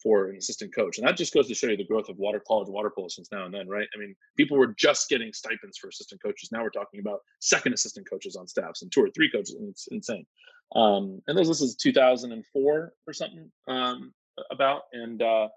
[0.02, 2.42] for an assistant coach." And that just goes to show you the growth of water
[2.46, 3.86] college water polo since now and then, right?
[3.94, 6.50] I mean, people were just getting stipends for assistant coaches.
[6.50, 9.68] Now we're talking about second assistant coaches on staffs and two or three coaches, and
[9.68, 10.26] it's insane.
[10.74, 14.12] Um, and this, this is 2004 or something um,
[14.50, 15.48] about, and uh,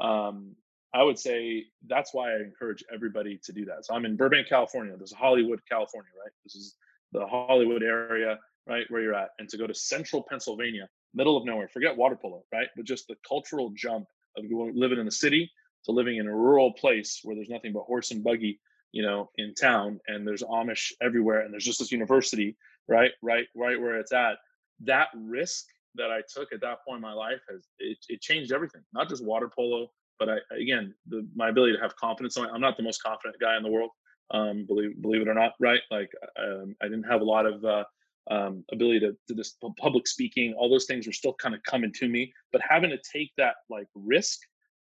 [0.00, 0.56] um,
[0.96, 3.84] I would say that's why I encourage everybody to do that.
[3.84, 4.94] So I'm in Burbank, California.
[4.96, 6.32] There's Hollywood, California, right?
[6.42, 6.76] This is
[7.12, 9.28] the Hollywood area, right, where you're at.
[9.38, 12.68] And to go to central Pennsylvania, middle of nowhere, forget water polo, right?
[12.76, 14.06] But just the cultural jump
[14.38, 15.50] of living in the city
[15.84, 18.58] to living in a rural place where there's nothing but horse and buggy,
[18.92, 22.56] you know, in town, and there's Amish everywhere, and there's just this university,
[22.88, 24.38] right, right, right where it's at.
[24.80, 25.66] That risk
[25.96, 28.82] that I took at that point in my life has it, it changed everything.
[28.94, 32.36] Not just water polo, but I again, the, my ability to have confidence.
[32.36, 33.90] I'm not the most confident guy in the world,
[34.30, 35.52] um, believe believe it or not.
[35.60, 35.80] Right?
[35.90, 37.84] Like um, I didn't have a lot of uh,
[38.30, 40.54] um, ability to do this public speaking.
[40.54, 43.56] All those things were still kind of coming to me, but having to take that
[43.70, 44.40] like risk,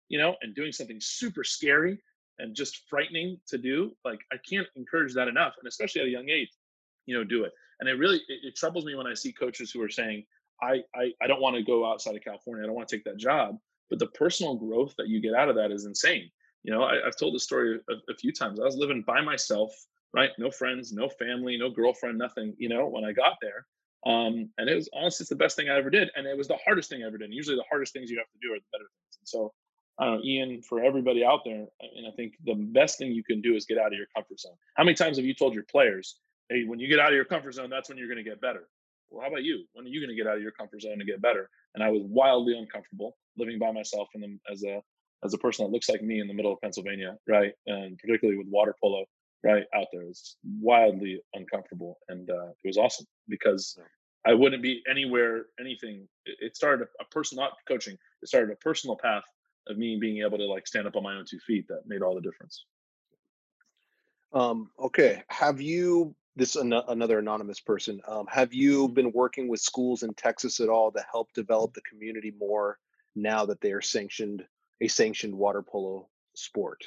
[0.08, 1.98] you know, and doing something super scary
[2.38, 6.10] and just frightening to do, like I can't encourage that enough, and especially at a
[6.10, 6.50] young age,
[7.06, 7.52] you know, do it.
[7.80, 10.24] And it really it, it troubles me when I see coaches who are saying,
[10.62, 12.62] I, I, I don't want to go outside of California.
[12.62, 13.58] I don't want to take that job
[13.94, 16.30] but the personal growth that you get out of that is insane
[16.64, 19.20] you know I, have told this story a, a, few times i was living by
[19.20, 19.72] myself
[20.12, 23.66] right no friends no family no girlfriend nothing you know when i got there
[24.06, 26.58] Um, and it was honestly the best thing I ever did, and it was the
[26.64, 27.26] hardest thing I ever did.
[27.26, 29.16] And usually, the hardest things you have to do are the better things.
[29.20, 29.52] And so,
[29.98, 33.24] I don't know, Ian, for everybody out there, mean, I think the best thing you
[33.24, 34.56] can do is get out of your comfort zone.
[34.74, 36.18] How many times have you told your players,
[36.50, 38.40] "Hey, when you get out of your comfort zone, that's when you're going to get
[38.40, 38.68] better"?
[39.10, 39.64] Well, how about you?
[39.72, 41.48] When are you going to get out of your comfort zone and get better?
[41.74, 44.82] And I was wildly uncomfortable living by myself and as a
[45.24, 47.52] as a person that looks like me in the middle of Pennsylvania, right?
[47.66, 49.06] And particularly with water polo,
[49.42, 53.78] right out there, it's wildly uncomfortable, and uh, it was awesome because
[54.26, 56.08] I wouldn't be anywhere, anything.
[56.24, 57.96] It started a, person, not coaching.
[58.22, 59.22] It started a personal path
[59.68, 62.02] of me being able to like stand up on my own two feet that made
[62.02, 62.64] all the difference.
[64.32, 65.22] Um, okay.
[65.28, 68.00] Have you this an- another anonymous person?
[68.06, 71.82] Um, have you been working with schools in Texas at all to help develop the
[71.82, 72.78] community more
[73.14, 74.44] now that they are sanctioned
[74.80, 76.84] a sanctioned water polo sport?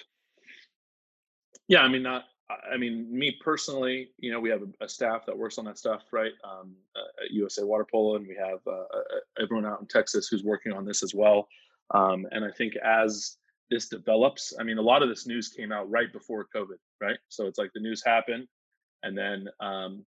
[1.67, 5.25] Yeah, I mean, not I mean, me personally, you know, we have a, a staff
[5.25, 6.31] that works on that stuff, right?
[6.43, 10.27] Um, uh, at USA Water Polo, and we have uh, uh, everyone out in Texas
[10.27, 11.47] who's working on this as well.
[11.93, 13.37] Um, and I think as
[13.69, 17.17] this develops, I mean, a lot of this news came out right before COVID, right?
[17.27, 18.47] So it's like the news happened,
[19.03, 20.05] and then um,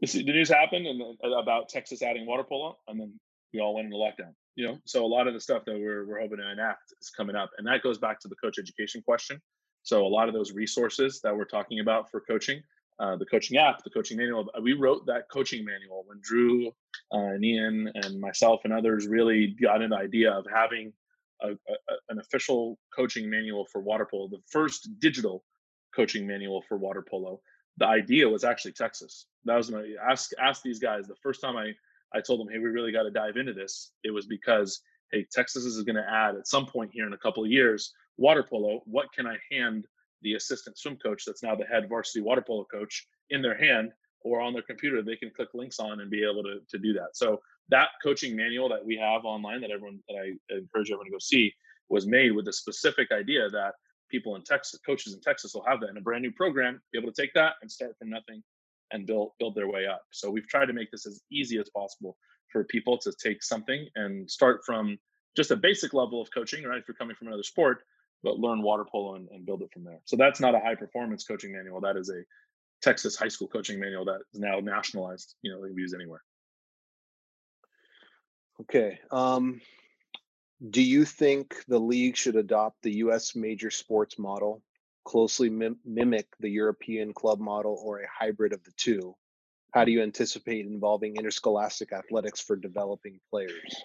[0.00, 1.02] the news happened, and
[1.38, 3.12] about Texas adding water polo, and then
[3.52, 4.34] we all went into lockdown.
[4.56, 7.10] You know, so a lot of the stuff that we're we're hoping to enact is
[7.10, 9.40] coming up, and that goes back to the coach education question
[9.82, 12.62] so a lot of those resources that we're talking about for coaching,
[12.98, 16.68] uh, the coaching app, the coaching manual, we wrote that coaching manual when Drew
[17.12, 20.92] uh, and Ian and myself and others really got an idea of having
[21.42, 21.54] a, a,
[22.10, 25.42] an official coaching manual for water polo, the first digital
[25.96, 27.40] coaching manual for water polo.
[27.80, 29.26] The idea was actually Texas.
[29.44, 31.06] That was my ask ask these guys.
[31.06, 31.72] The first time I
[32.14, 33.92] I told them, hey, we really got to dive into this.
[34.04, 34.80] It was because
[35.12, 37.92] hey, Texas is going to add at some point here in a couple of years
[38.16, 39.86] water polo, what can I hand
[40.22, 43.90] the assistant swim coach that's now the head varsity water polo coach in their hand
[44.22, 46.92] or on their computer they can click links on and be able to, to do
[46.92, 51.06] that so that coaching manual that we have online that everyone that i encourage everyone
[51.06, 51.50] to go see
[51.88, 53.72] was made with the specific idea that
[54.10, 56.98] people in texas coaches in texas will have that in a brand new program be
[56.98, 58.42] able to take that and start from nothing
[58.92, 61.68] and build build their way up so we've tried to make this as easy as
[61.70, 62.16] possible
[62.50, 64.98] for people to take something and start from
[65.36, 67.82] just a basic level of coaching right if you're coming from another sport
[68.22, 70.00] but learn water polo and, and build it from there.
[70.04, 71.80] So that's not a high performance coaching manual.
[71.80, 72.22] That is a
[72.82, 75.34] Texas high school coaching manual that is now nationalized.
[75.42, 76.22] You know, they can be used anywhere.
[78.62, 78.98] Okay.
[79.10, 79.60] Um,
[80.68, 83.34] do you think the league should adopt the U.S.
[83.34, 84.62] major sports model,
[85.04, 89.16] closely mim- mimic the European club model, or a hybrid of the two?
[89.72, 93.84] How do you anticipate involving interscholastic athletics for developing players?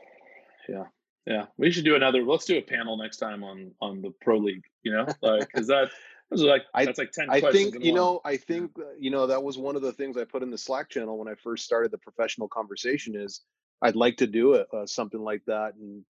[0.68, 0.86] Yeah,
[1.26, 2.24] yeah, we should do another.
[2.24, 4.66] Let's do a panel next time on on the pro league.
[4.84, 5.92] You know, like because that
[6.30, 7.30] was like that's like ten.
[7.30, 7.96] I think you one.
[7.96, 8.22] know.
[8.26, 10.58] I think uh, you know that was one of the things I put in the
[10.58, 13.16] Slack channel when I first started the professional conversation.
[13.16, 13.42] Is
[13.82, 16.04] I'd like to do uh, something like that and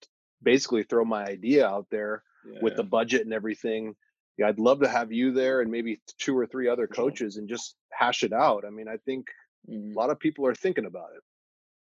[0.46, 2.60] basically throw my idea out there yeah.
[2.62, 3.96] with the budget and everything.
[4.38, 7.50] Yeah, I'd love to have you there and maybe two or three other coaches and
[7.50, 8.64] just hash it out.
[8.66, 9.28] I mean, I think
[9.70, 9.92] mm-hmm.
[9.92, 11.24] a lot of people are thinking about it.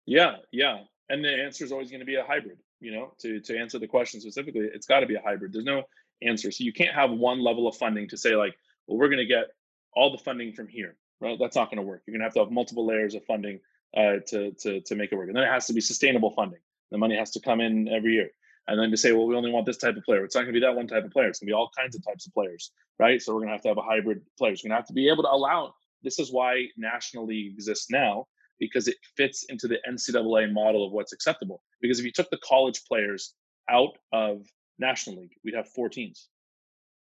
[0.04, 3.40] Yeah, yeah, and the answer is always going to be a hybrid you know to
[3.40, 5.82] to answer the question specifically it's got to be a hybrid there's no
[6.22, 8.54] answer so you can't have one level of funding to say like
[8.86, 9.46] well we're going to get
[9.94, 12.34] all the funding from here right that's not going to work you're going to have
[12.34, 13.60] to have multiple layers of funding
[13.96, 16.60] uh, to to to make it work and then it has to be sustainable funding
[16.90, 18.30] the money has to come in every year
[18.68, 20.54] and then to say well we only want this type of player it's not going
[20.54, 22.26] to be that one type of player it's going to be all kinds of types
[22.26, 24.76] of players right so we're going to have to have a hybrid players we're going
[24.76, 28.26] to have to be able to allow this is why national league exists now
[28.58, 31.62] because it fits into the NCAA model of what's acceptable.
[31.80, 33.34] Because if you took the college players
[33.70, 34.46] out of
[34.78, 36.28] National League, we'd have four teams.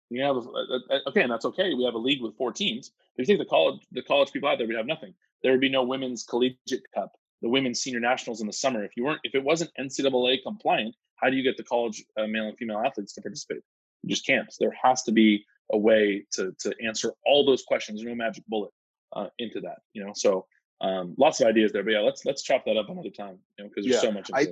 [0.09, 1.73] You have a, a, okay, and that's okay.
[1.73, 2.91] We have a league with four teams.
[3.17, 5.13] If you take the college the college people out there, we'd have nothing.
[5.41, 7.13] There would be no women's collegiate cup,
[7.43, 8.83] the women's senior nationals in the summer.
[8.83, 12.25] If you weren't, if it wasn't NCAA compliant, how do you get the college uh,
[12.25, 13.61] male and female athletes to participate?
[14.01, 14.51] You just can't.
[14.51, 17.99] So there has to be a way to to answer all those questions.
[17.99, 18.71] There's no magic bullet
[19.15, 19.79] uh, into that.
[19.91, 20.47] You know, so
[20.81, 23.65] um, lots of ideas there, but yeah, let's let's chop that up another time, you
[23.65, 24.31] know, because there's yeah, so much.
[24.33, 24.47] I.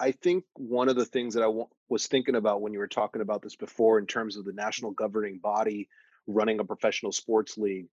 [0.00, 2.86] I think one of the things that I w- was thinking about when you were
[2.86, 5.90] talking about this before, in terms of the national governing body
[6.26, 7.88] running a professional sports league,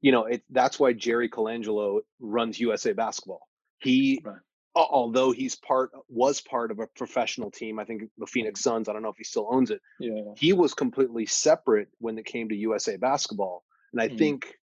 [0.00, 3.47] you know, it, that's why Jerry Colangelo runs USA Basketball.
[3.80, 4.36] He, right.
[4.74, 8.70] although he's part was part of a professional team, I think the Phoenix mm-hmm.
[8.70, 8.88] Suns.
[8.88, 9.80] I don't know if he still owns it.
[10.00, 14.18] Yeah, he was completely separate when it came to USA Basketball, and I mm.
[14.18, 14.54] think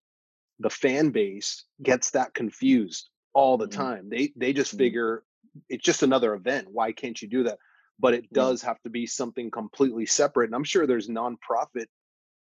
[0.60, 3.82] the fan base gets that confused all the mm-hmm.
[3.82, 4.10] time.
[4.10, 4.80] They they just mm-hmm.
[4.80, 5.24] figure
[5.70, 6.68] it's just another event.
[6.72, 7.60] Why can't you do that?
[8.00, 8.36] But it mm-hmm.
[8.36, 10.48] does have to be something completely separate.
[10.48, 11.86] And I'm sure there's nonprofit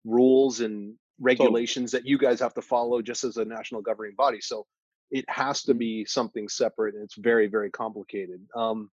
[0.05, 2.03] rules and regulations totally.
[2.03, 4.41] that you guys have to follow just as a national governing body.
[4.41, 4.67] So
[5.11, 8.41] it has to be something separate and it's very very complicated.
[8.55, 8.91] Um,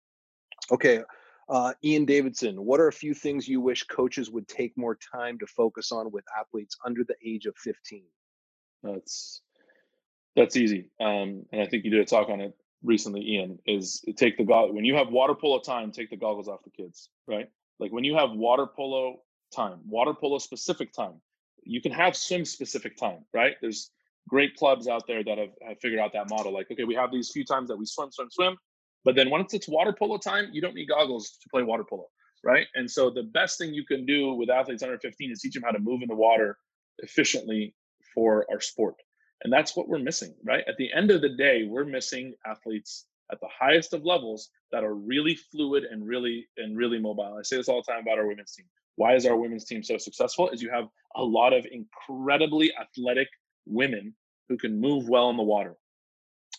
[0.70, 1.02] okay
[1.48, 5.38] uh, ian davidson what are a few things you wish coaches would take more time
[5.38, 8.02] to focus on with athletes under the age of 15
[8.82, 9.42] that's
[10.36, 14.04] that's easy um, and i think you did a talk on it recently ian is
[14.16, 17.08] take the go- when you have water polo time take the goggles off the kids
[17.26, 17.48] right?
[17.80, 19.20] Like when you have water polo
[19.54, 21.20] time water polo specific time
[21.62, 23.56] you can have swim specific time right?
[23.60, 23.90] There's
[24.28, 26.52] great clubs out there that have, have figured out that model.
[26.52, 28.56] Like, okay, we have these few times that we swim, swim, swim,
[29.04, 32.06] but then once it's water polo time, you don't need goggles to play water polo,
[32.42, 32.66] right?
[32.74, 35.62] And so the best thing you can do with athletes under 15 is teach them
[35.62, 36.56] how to move in the water
[36.98, 37.74] efficiently
[38.14, 38.94] for our sport.
[39.42, 40.64] And that's what we're missing, right?
[40.66, 44.84] At the end of the day, we're missing athletes at the highest of levels that
[44.84, 47.36] are really fluid and really and really mobile.
[47.38, 48.66] I say this all the time about our women's team.
[48.96, 50.48] Why is our women's team so successful?
[50.50, 53.28] Is you have a lot of incredibly athletic
[53.66, 54.14] women
[54.48, 55.76] who can move well in the water.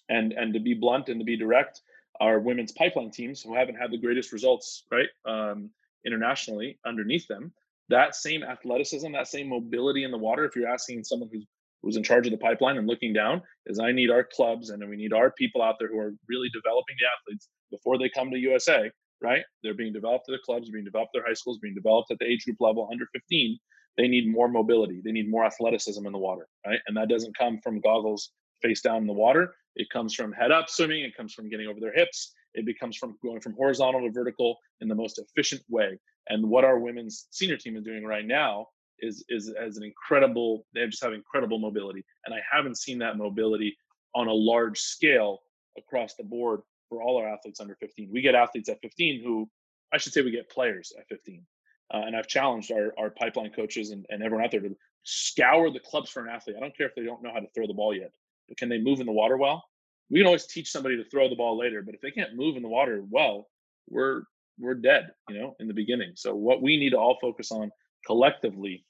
[0.10, 1.82] And and to be blunt and to be direct,
[2.20, 5.70] our women's pipeline teams who haven't had the greatest results, right, um,
[6.06, 7.52] internationally underneath them,
[7.90, 10.46] that same athleticism, that same mobility in the water.
[10.46, 11.46] If you're asking someone who's
[11.82, 14.88] who's in charge of the pipeline and looking down, is I need our clubs and
[14.90, 18.32] we need our people out there who are really developing the athletes before they come
[18.32, 18.90] to USA,
[19.22, 19.44] right?
[19.62, 22.18] They're being developed at the clubs, being developed at their high schools, being developed at
[22.18, 23.60] the age group level under 15
[23.98, 25.02] they need more mobility.
[25.04, 26.80] They need more athleticism in the water, right?
[26.88, 28.32] And that doesn't come from goggles
[28.62, 29.56] face down in the water.
[29.76, 31.04] It comes from head up swimming.
[31.04, 32.34] It comes from getting over their hips.
[32.54, 36.00] It becomes from going from horizontal to vertical in the most efficient way.
[36.30, 38.68] And what our women's senior team is doing right now
[39.00, 40.66] is is as an incredible.
[40.74, 43.78] They just have incredible mobility, and I haven't seen that mobility
[44.16, 45.40] on a large scale
[45.78, 48.10] across the board for all our athletes under 15.
[48.12, 49.50] We get athletes at 15 who,
[49.94, 51.46] I should say, we get players at 15
[51.94, 55.72] uh, and I've challenged our, our pipeline coaches and, and everyone out there to scour
[55.72, 56.56] the clubs for an athlete.
[56.58, 58.12] I don't care if they don't know how to throw the ball yet,
[58.48, 59.64] but can they move in the water well?
[60.10, 62.58] We can always teach somebody to throw the ball later, but if they can't move
[62.58, 63.48] in the water well,
[63.90, 64.24] we're
[64.58, 66.14] we're dead, you know, in the beginning.
[66.16, 67.72] So what we need to all focus on
[68.06, 68.86] collectively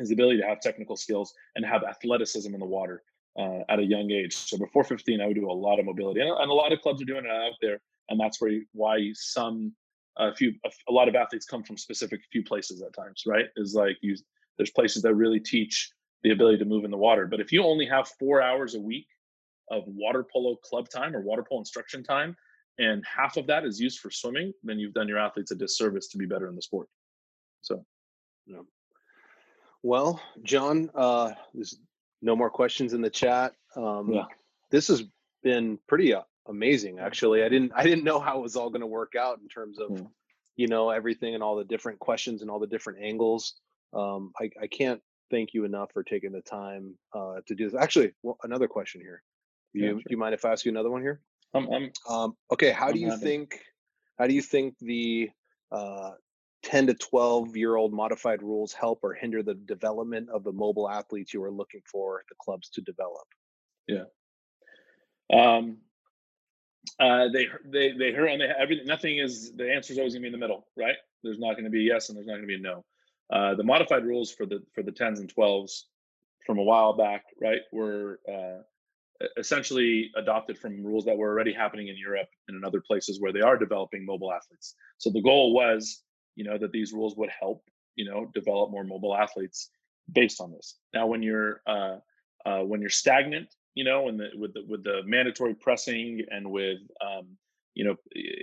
[0.00, 3.02] is the ability to have technical skills and have athleticism in the water
[3.38, 4.34] uh, at a young age.
[4.34, 6.80] So before 15, I would do a lot of mobility, and, and a lot of
[6.80, 9.74] clubs are doing it out there, and that's where you, why some
[10.18, 13.46] a few a, a, lot of athletes come from specific few places at times right?
[13.56, 14.16] Is like you
[14.56, 15.90] there's places that really teach
[16.22, 18.80] the ability to move in the water but if you only have four hours a
[18.80, 19.06] week
[19.70, 22.36] of water polo club time or water polo instruction time
[22.78, 26.08] and half of that is used for swimming then you've done your athletes a disservice
[26.08, 26.88] to be better in the sport.
[27.62, 27.84] So.
[28.46, 28.62] Yeah.
[29.82, 31.78] Well john uh there's
[32.22, 33.54] no more questions in the chat.
[33.76, 34.24] Um yeah.
[34.70, 35.04] this has
[35.42, 37.42] been pretty uh, amazing actually.
[37.42, 39.78] I didn't i didn't know how it was all going to work out in terms
[39.78, 40.08] of mm.
[40.56, 43.54] you know everything and all the different questions and all the different angles.
[43.92, 47.80] Um, I, I can't thank you enough for taking the time uh, to do this.
[47.80, 49.22] Actually well, another question here.
[49.72, 49.98] You, yeah, sure.
[49.98, 51.20] do you mind if i ask you another one here?
[51.54, 53.22] Um, um, um okay how do you happy.
[53.22, 53.60] think
[54.18, 55.30] how do you think the
[55.72, 56.12] uh,
[56.64, 60.88] 10 to 12 year old modified rules help or hinder the development of the mobile
[60.88, 63.26] athletes you are looking for the clubs to develop?
[63.86, 64.04] Yeah.
[65.32, 65.78] Um,
[67.00, 68.86] uh, they they they heard and they everything.
[68.86, 70.96] Nothing is the answer is always to be in the middle, right?
[71.22, 72.84] There's not to be yes and there's not to be no.
[73.32, 75.86] Uh, the modified rules for the for the tens and twelves
[76.46, 78.62] from a while back, right, were uh,
[79.38, 83.32] essentially adopted from rules that were already happening in Europe and in other places where
[83.32, 84.74] they are developing mobile athletes.
[84.98, 86.02] So the goal was,
[86.36, 87.64] you know, that these rules would help,
[87.96, 89.70] you know, develop more mobile athletes
[90.12, 90.76] based on this.
[90.92, 91.96] Now, when you're uh,
[92.44, 96.50] uh, when you're stagnant you know, and the, with the with the mandatory pressing and
[96.50, 97.36] with um,
[97.74, 97.96] you know,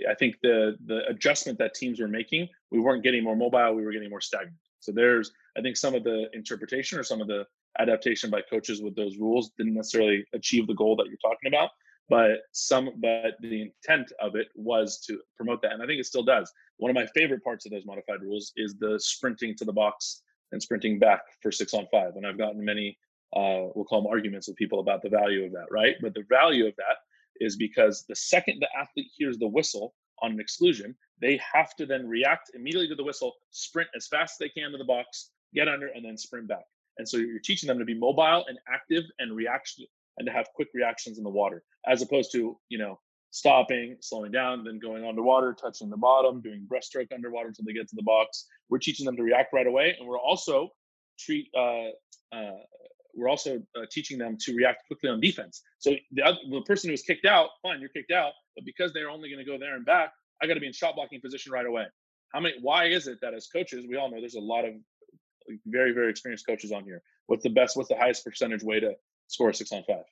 [0.08, 3.84] I think the the adjustment that teams were making, we weren't getting more mobile, we
[3.84, 4.56] were getting more stagnant.
[4.80, 7.46] So there's, I think, some of the interpretation or some of the
[7.78, 11.70] adaptation by coaches with those rules didn't necessarily achieve the goal that you're talking about.
[12.08, 16.06] But some, but the intent of it was to promote that, and I think it
[16.06, 16.52] still does.
[16.78, 20.22] One of my favorite parts of those modified rules is the sprinting to the box
[20.50, 22.16] and sprinting back for six on five.
[22.16, 22.98] And I've gotten many
[23.34, 25.96] uh, we'll call them arguments with people about the value of that, right?
[26.00, 26.98] But the value of that
[27.40, 31.86] is because the second the athlete hears the whistle on an exclusion, they have to
[31.86, 35.30] then react immediately to the whistle, sprint as fast as they can to the box,
[35.54, 36.64] get under, and then sprint back.
[36.98, 39.86] And so you're teaching them to be mobile and active and reaction
[40.18, 44.30] and to have quick reactions in the water, as opposed to you know stopping, slowing
[44.30, 48.02] down, then going underwater, touching the bottom, doing breaststroke underwater until they get to the
[48.02, 48.46] box.
[48.68, 50.70] We're teaching them to react right away, and we're also
[51.18, 51.88] treat uh,
[52.32, 52.60] uh,
[53.14, 55.62] we're also uh, teaching them to react quickly on defense.
[55.78, 58.92] So the other, the person who was kicked out, fine, you're kicked out, but because
[58.92, 61.20] they're only going to go there and back, I got to be in shot blocking
[61.20, 61.84] position right away.
[62.32, 62.54] How many?
[62.60, 64.74] Why is it that as coaches, we all know there's a lot of
[65.66, 67.02] very very experienced coaches on here.
[67.26, 67.76] What's the best?
[67.76, 68.94] What's the highest percentage way to
[69.26, 70.04] score a six on five?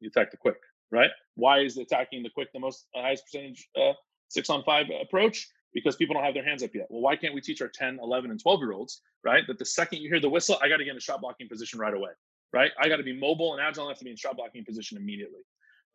[0.00, 0.58] You attack the quick,
[0.90, 1.10] right?
[1.34, 3.92] Why is attacking the quick the most uh, highest percentage uh,
[4.28, 5.48] six on five approach?
[5.74, 6.86] Because people don't have their hands up yet.
[6.90, 9.42] Well, why can't we teach our 10, 11, and 12 year olds, right?
[9.46, 11.48] That the second you hear the whistle, I got to get in a shot blocking
[11.48, 12.10] position right away,
[12.52, 12.70] right?
[12.78, 15.40] I got to be mobile and agile enough to be in shot blocking position immediately.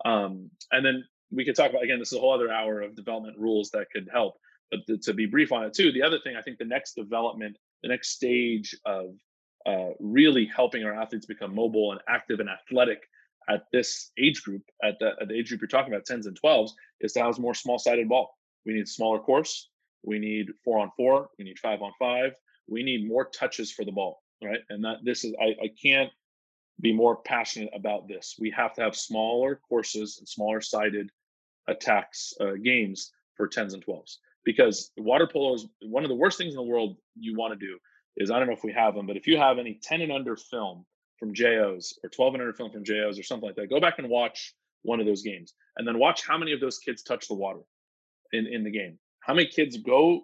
[0.05, 1.99] Um, and then we could talk about again.
[1.99, 4.36] This is a whole other hour of development rules that could help.
[4.71, 6.93] But to, to be brief on it too, the other thing I think the next
[6.93, 9.15] development, the next stage of
[9.65, 13.01] uh, really helping our athletes become mobile and active and athletic
[13.49, 16.39] at this age group, at the, at the age group you're talking about, 10s and
[16.41, 16.71] 12s,
[17.01, 18.36] is to have more small sided ball.
[18.68, 19.70] We need smaller course.
[20.03, 21.30] We need four on four.
[21.39, 22.36] We need five on five.
[22.68, 24.59] We need more touches for the ball, right?
[24.70, 26.11] And that this is, I, I can't
[26.82, 28.36] be more passionate about this.
[28.38, 31.09] We have to have smaller courses and smaller sided
[31.68, 36.38] attacks uh, games for 10s and 12s because water polo is one of the worst
[36.38, 37.78] things in the world you want to do
[38.18, 40.11] is I don't know if we have them, but if you have any 10 and
[40.11, 40.86] under film
[41.18, 43.97] from JOs or 12 and under film from JOs or something like that, go back
[43.97, 44.53] and watch
[44.84, 47.61] one of those games and then watch how many of those kids touch the water
[48.34, 48.97] in, in the game.
[49.19, 50.21] How many kids go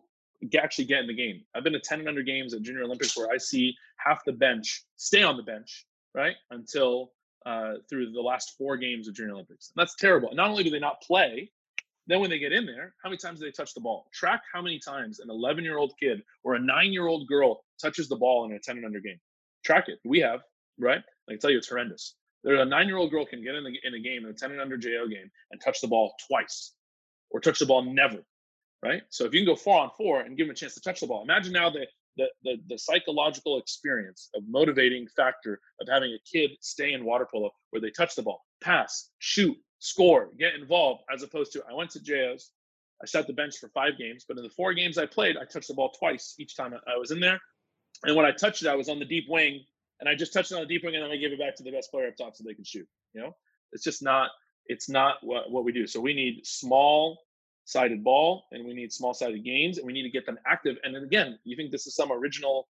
[0.57, 1.43] actually get in the game?
[1.55, 4.33] I've been to 10 and under games at Junior Olympics where I see half the
[4.33, 6.35] bench stay on the bench, right?
[6.51, 7.11] Until
[7.45, 9.71] uh, through the last four games of Junior Olympics.
[9.75, 10.29] And that's terrible.
[10.33, 11.51] Not only do they not play,
[12.07, 14.07] then when they get in there, how many times do they touch the ball?
[14.13, 17.63] Track how many times an 11 year old kid or a nine year old girl
[17.81, 19.19] touches the ball in a 10 and under game.
[19.65, 19.99] Track it.
[20.03, 20.41] We have,
[20.77, 21.01] right?
[21.27, 22.15] I can tell you it's horrendous.
[22.43, 24.33] There's a nine year old girl can get in, the, in a game, in a
[24.33, 26.73] 10 and under JO game, and touch the ball twice
[27.33, 28.23] or touch the ball never,
[28.81, 29.01] right?
[29.09, 31.01] So if you can go four on four and give them a chance to touch
[31.01, 36.13] the ball, imagine now the, the, the, the psychological experience of motivating factor of having
[36.13, 40.53] a kid stay in water polo where they touch the ball, pass, shoot, score, get
[40.53, 42.51] involved, as opposed to I went to JOs,
[43.01, 45.43] I sat the bench for five games, but in the four games I played, I
[45.43, 47.39] touched the ball twice each time I was in there.
[48.03, 49.61] And when I touched it, I was on the deep wing,
[49.99, 51.55] and I just touched it on the deep wing, and then I gave it back
[51.57, 52.87] to the best player up top so they could shoot.
[53.13, 53.35] You know,
[53.73, 54.29] it's just not
[54.67, 55.87] it's not what, what we do.
[55.87, 57.19] So we need small
[57.65, 60.77] sided ball, and we need small sided games, and we need to get them active.
[60.83, 62.67] And then again, you think this is some original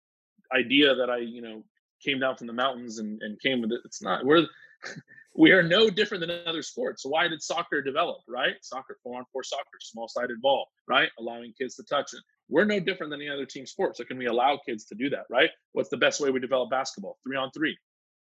[0.52, 1.62] idea that I you know
[2.04, 3.80] came down from the mountains and, and came with it.
[3.84, 4.24] It's not.
[4.24, 4.46] We're
[5.36, 7.02] we are no different than other sports.
[7.02, 8.54] So why did soccer develop, right?
[8.62, 11.10] Soccer, four on four soccer, small sided ball, right?
[11.18, 12.20] Allowing kids to touch it.
[12.48, 13.96] We're no different than any other team sport.
[13.96, 15.50] So can we allow kids to do that, right?
[15.72, 17.18] What's the best way we develop basketball?
[17.24, 17.76] Three on three,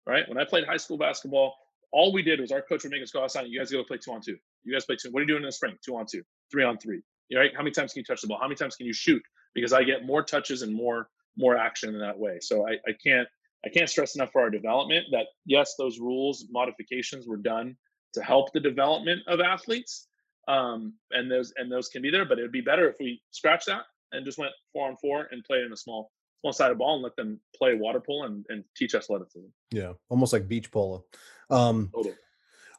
[0.07, 0.27] right?
[0.27, 1.55] When I played high school basketball,
[1.95, 3.47] all we did was our coach would make us go outside.
[3.47, 4.35] You guys go play two on two.
[4.65, 5.09] You guys play two.
[5.11, 5.77] What are you doing in the spring?
[5.83, 7.01] Two on two, three on three.
[7.33, 7.51] Right?
[7.55, 8.37] How many times can you touch the ball?
[8.37, 9.21] How many times can you shoot?
[9.55, 12.37] Because I get more touches and more more action in that way.
[12.41, 13.27] So I, I can't
[13.65, 17.77] I can't stress enough for our development that yes, those rules modifications were done
[18.13, 20.07] to help the development of athletes,
[20.49, 22.25] um, and those and those can be there.
[22.25, 25.27] But it would be better if we scratch that and just went four on four
[25.31, 28.45] and played in a small small sided ball and let them play water polo and,
[28.49, 29.47] and teach athleticism.
[29.71, 31.05] Yeah, almost like beach polo.
[31.49, 32.15] Um, totally.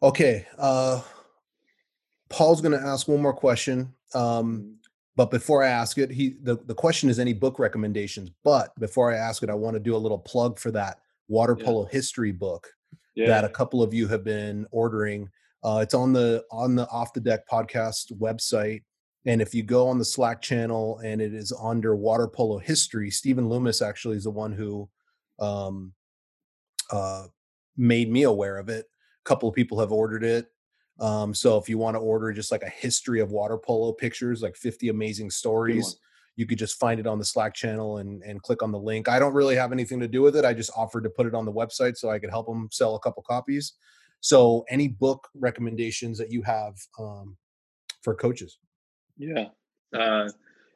[0.03, 1.01] Okay, uh,
[2.29, 3.93] Paul's going to ask one more question.
[4.15, 4.73] Um, mm-hmm.
[5.17, 8.31] But before I ask it, he the, the question is any book recommendations.
[8.45, 11.57] But before I ask it, I want to do a little plug for that water
[11.57, 11.93] polo yeah.
[11.93, 12.69] history book
[13.15, 13.27] yeah.
[13.29, 15.29] that a couple of you have been ordering.
[15.65, 18.83] Uh, it's on the on the off the deck podcast website.
[19.25, 23.11] And if you go on the Slack channel and it is under water polo history,
[23.11, 24.89] Stephen Loomis actually is the one who
[25.41, 25.93] um,
[26.93, 27.25] uh,
[27.77, 28.87] made me aware of it.
[28.87, 30.47] A couple of people have ordered it.
[30.99, 34.43] Um, so if you want to order just like a history of water polo pictures,
[34.43, 35.99] like 50 amazing stories,
[36.37, 39.09] you could just find it on the Slack channel and, and click on the link.
[39.09, 40.45] I don't really have anything to do with it.
[40.45, 42.95] I just offered to put it on the website so I could help them sell
[42.95, 43.75] a couple copies.
[44.21, 47.37] So any book recommendations that you have um,
[48.03, 48.59] for coaches?
[49.17, 49.47] Yeah.
[49.95, 50.29] Uh,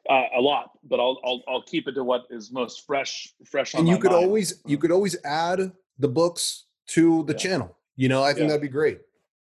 [0.09, 3.75] uh, a lot, but I'll, I'll I'll keep it to what is most fresh fresh.
[3.75, 4.25] and you could mind.
[4.25, 4.81] always you uh-huh.
[4.81, 7.39] could always add the books to the yeah.
[7.39, 7.77] channel.
[7.95, 8.47] You know, I think yeah.
[8.47, 9.01] that'd be great.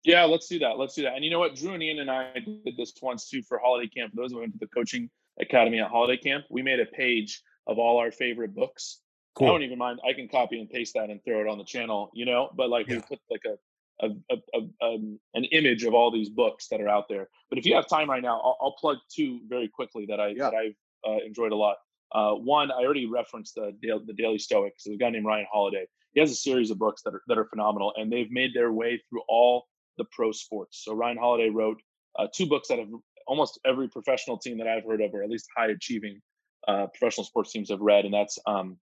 [0.04, 0.78] Yeah, let's do that.
[0.78, 1.16] Let's do that.
[1.16, 1.56] And you know what?
[1.56, 4.14] Drew and Ian and I did this once too for holiday camp.
[4.16, 5.10] Those who went to the coaching
[5.40, 9.02] academy at holiday camp, we made a page of all our favorite books.
[9.36, 9.48] Cool.
[9.48, 10.00] I don't even mind.
[10.08, 12.50] I can copy and paste that and throw it on the channel, you know.
[12.56, 12.96] But like yeah.
[12.96, 13.58] we put like a
[14.04, 17.30] a, a, a um, an image of all these books that are out there.
[17.50, 20.30] But if you have time right now, I'll, I'll plug two very quickly that I
[20.30, 20.50] yeah.
[20.50, 20.76] that I've
[21.08, 21.78] uh, enjoyed a lot.
[22.12, 24.84] Uh, one, I already referenced the the Daily Stoics.
[24.84, 25.86] There's a guy named Ryan Holiday.
[26.14, 28.72] He has a series of books that are that are phenomenal, and they've made their
[28.72, 29.66] way through all
[29.98, 30.84] the pro sports.
[30.84, 31.82] So Ryan Holiday wrote
[32.18, 32.90] uh, two books that have
[33.28, 36.20] almost every professional team that I've heard of, or at least high achieving
[36.68, 38.78] uh, professional sports teams have read, and that's um,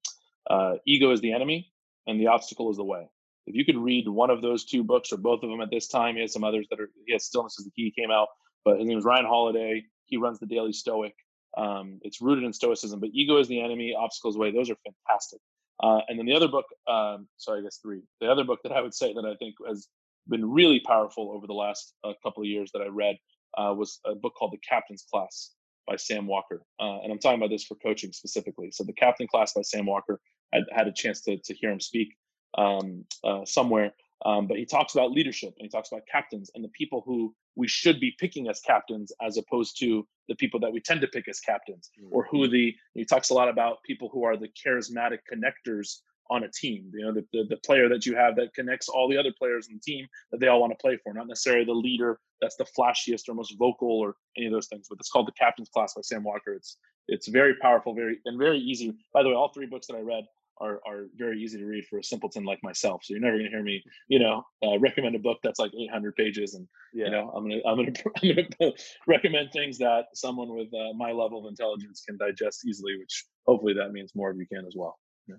[0.50, 1.72] uh, "Ego is the Enemy"
[2.08, 3.08] and "The Obstacle is the Way."
[3.46, 5.88] If you could read one of those two books or both of them at this
[5.88, 6.90] time, he has some others that are.
[7.06, 8.28] He has "Stillness is the Key" came out,
[8.66, 9.86] but his name is Ryan Holiday.
[10.06, 11.14] He runs the Daily Stoic.
[11.58, 15.40] Um, it's rooted in Stoicism, but "Ego is the Enemy," "Obstacles Way." Those are fantastic.
[15.82, 18.02] Uh, and then the other book, um, sorry, I guess three.
[18.22, 19.88] The other book that I would say that I think has
[20.28, 23.16] been really powerful over the last uh, couple of years that I read
[23.58, 25.52] uh, was a book called The Captain's Class
[25.88, 28.70] by Sam Walker, uh, and I'm talking about this for coaching specifically.
[28.72, 30.20] So the Captain Class by Sam Walker,
[30.54, 32.10] I had a chance to to hear him speak
[32.58, 33.94] um, uh, somewhere,
[34.26, 37.34] um, but he talks about leadership and he talks about captains and the people who
[37.56, 41.08] we should be picking as captains as opposed to the people that we tend to
[41.08, 42.14] pick as captains mm-hmm.
[42.14, 46.00] or who the he talks a lot about people who are the charismatic connectors
[46.30, 49.10] on a team you know the, the, the player that you have that connects all
[49.10, 51.66] the other players in the team that they all want to play for not necessarily
[51.66, 55.10] the leader that's the flashiest or most vocal or any of those things but it's
[55.10, 58.94] called the captain's class by sam walker it's it's very powerful very and very easy
[59.14, 60.24] by the way all three books that i read
[60.60, 63.04] are are very easy to read for a simpleton like myself.
[63.04, 65.72] So you're never going to hear me, you know, uh, recommend a book that's like
[65.74, 67.06] 800 pages, and yeah.
[67.06, 67.92] you know, I'm gonna I'm gonna
[68.24, 68.74] I'm gonna
[69.08, 73.74] recommend things that someone with uh, my level of intelligence can digest easily, which hopefully
[73.74, 74.98] that means more of you can as well.
[75.28, 75.36] Yeah.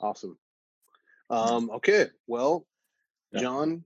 [0.00, 0.36] Awesome.
[1.30, 2.66] Um, okay, well,
[3.32, 3.40] yeah.
[3.40, 3.84] John,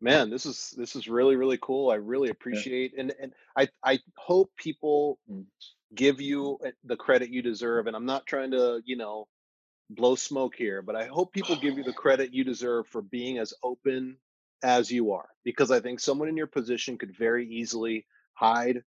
[0.00, 1.90] man, this is this is really really cool.
[1.90, 5.44] I really appreciate, and and I I hope people mm.
[5.94, 7.88] give you uh, the credit you deserve.
[7.88, 9.26] And I'm not trying to, you know
[9.90, 13.38] blow smoke here, but I hope people give you the credit you deserve for being
[13.38, 14.16] as open
[14.62, 18.82] as you are, because I think someone in your position could very easily hide,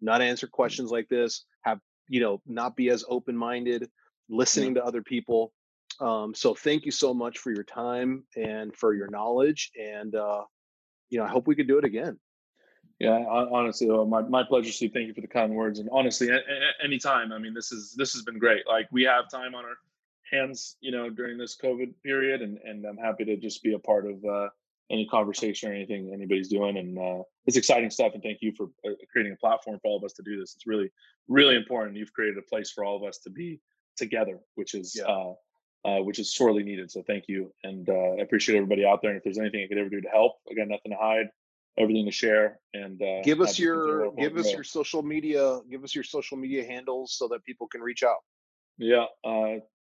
[0.00, 0.52] not answer mm.
[0.52, 1.78] questions like this, have,
[2.08, 3.88] you know, not be as open minded,
[4.28, 4.82] listening yeah.
[4.82, 5.52] to other people.
[6.00, 9.70] Um, so thank you so much for your time and for your knowledge.
[9.78, 10.44] And, uh,
[11.10, 12.18] you know, I hope we could do it again.
[12.98, 14.90] Yeah, honestly, my, my pleasure, Steve.
[14.92, 15.78] Thank you for the kind words.
[15.78, 16.28] And honestly,
[16.84, 17.32] anytime.
[17.32, 18.66] I mean, this is this has been great.
[18.68, 19.76] Like we have time on our
[20.30, 23.78] hands, you know, during this COVID period, and and I'm happy to just be a
[23.78, 24.48] part of uh,
[24.90, 26.76] any conversation or anything anybody's doing.
[26.78, 28.12] And uh, it's exciting stuff.
[28.14, 30.54] And thank you for uh, creating a platform for all of us to do this.
[30.54, 30.90] It's really,
[31.28, 31.96] really important.
[31.96, 33.60] You've created a place for all of us to be
[33.96, 35.04] together, which is yeah.
[35.04, 35.32] uh,
[35.84, 36.90] uh, which is sorely needed.
[36.90, 39.12] So thank you, and uh, I appreciate everybody out there.
[39.12, 41.26] And if there's anything I could ever do to help, again, nothing to hide,
[41.78, 42.58] everything to share.
[42.74, 46.64] And uh, give us your give us your social media, give us your social media
[46.64, 48.18] handles so that people can reach out.
[48.78, 49.06] Yeah,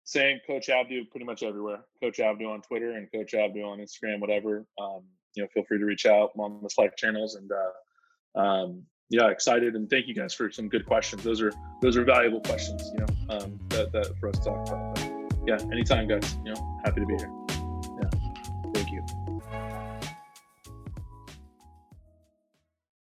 [0.03, 1.79] saying Coach Abdou pretty much everywhere.
[2.01, 4.65] Coach Abdou on Twitter and Coach Abdou on Instagram, whatever.
[4.79, 5.03] Um,
[5.35, 9.29] you know, feel free to reach out on the Slack channels and uh, um, yeah,
[9.29, 11.23] excited and thank you guys for some good questions.
[11.23, 11.51] Those are
[11.81, 14.95] those are valuable questions, you know, um, that, that for us to talk about.
[14.95, 15.13] But
[15.47, 16.35] yeah, anytime, guys.
[16.45, 17.42] You know, happy to be here.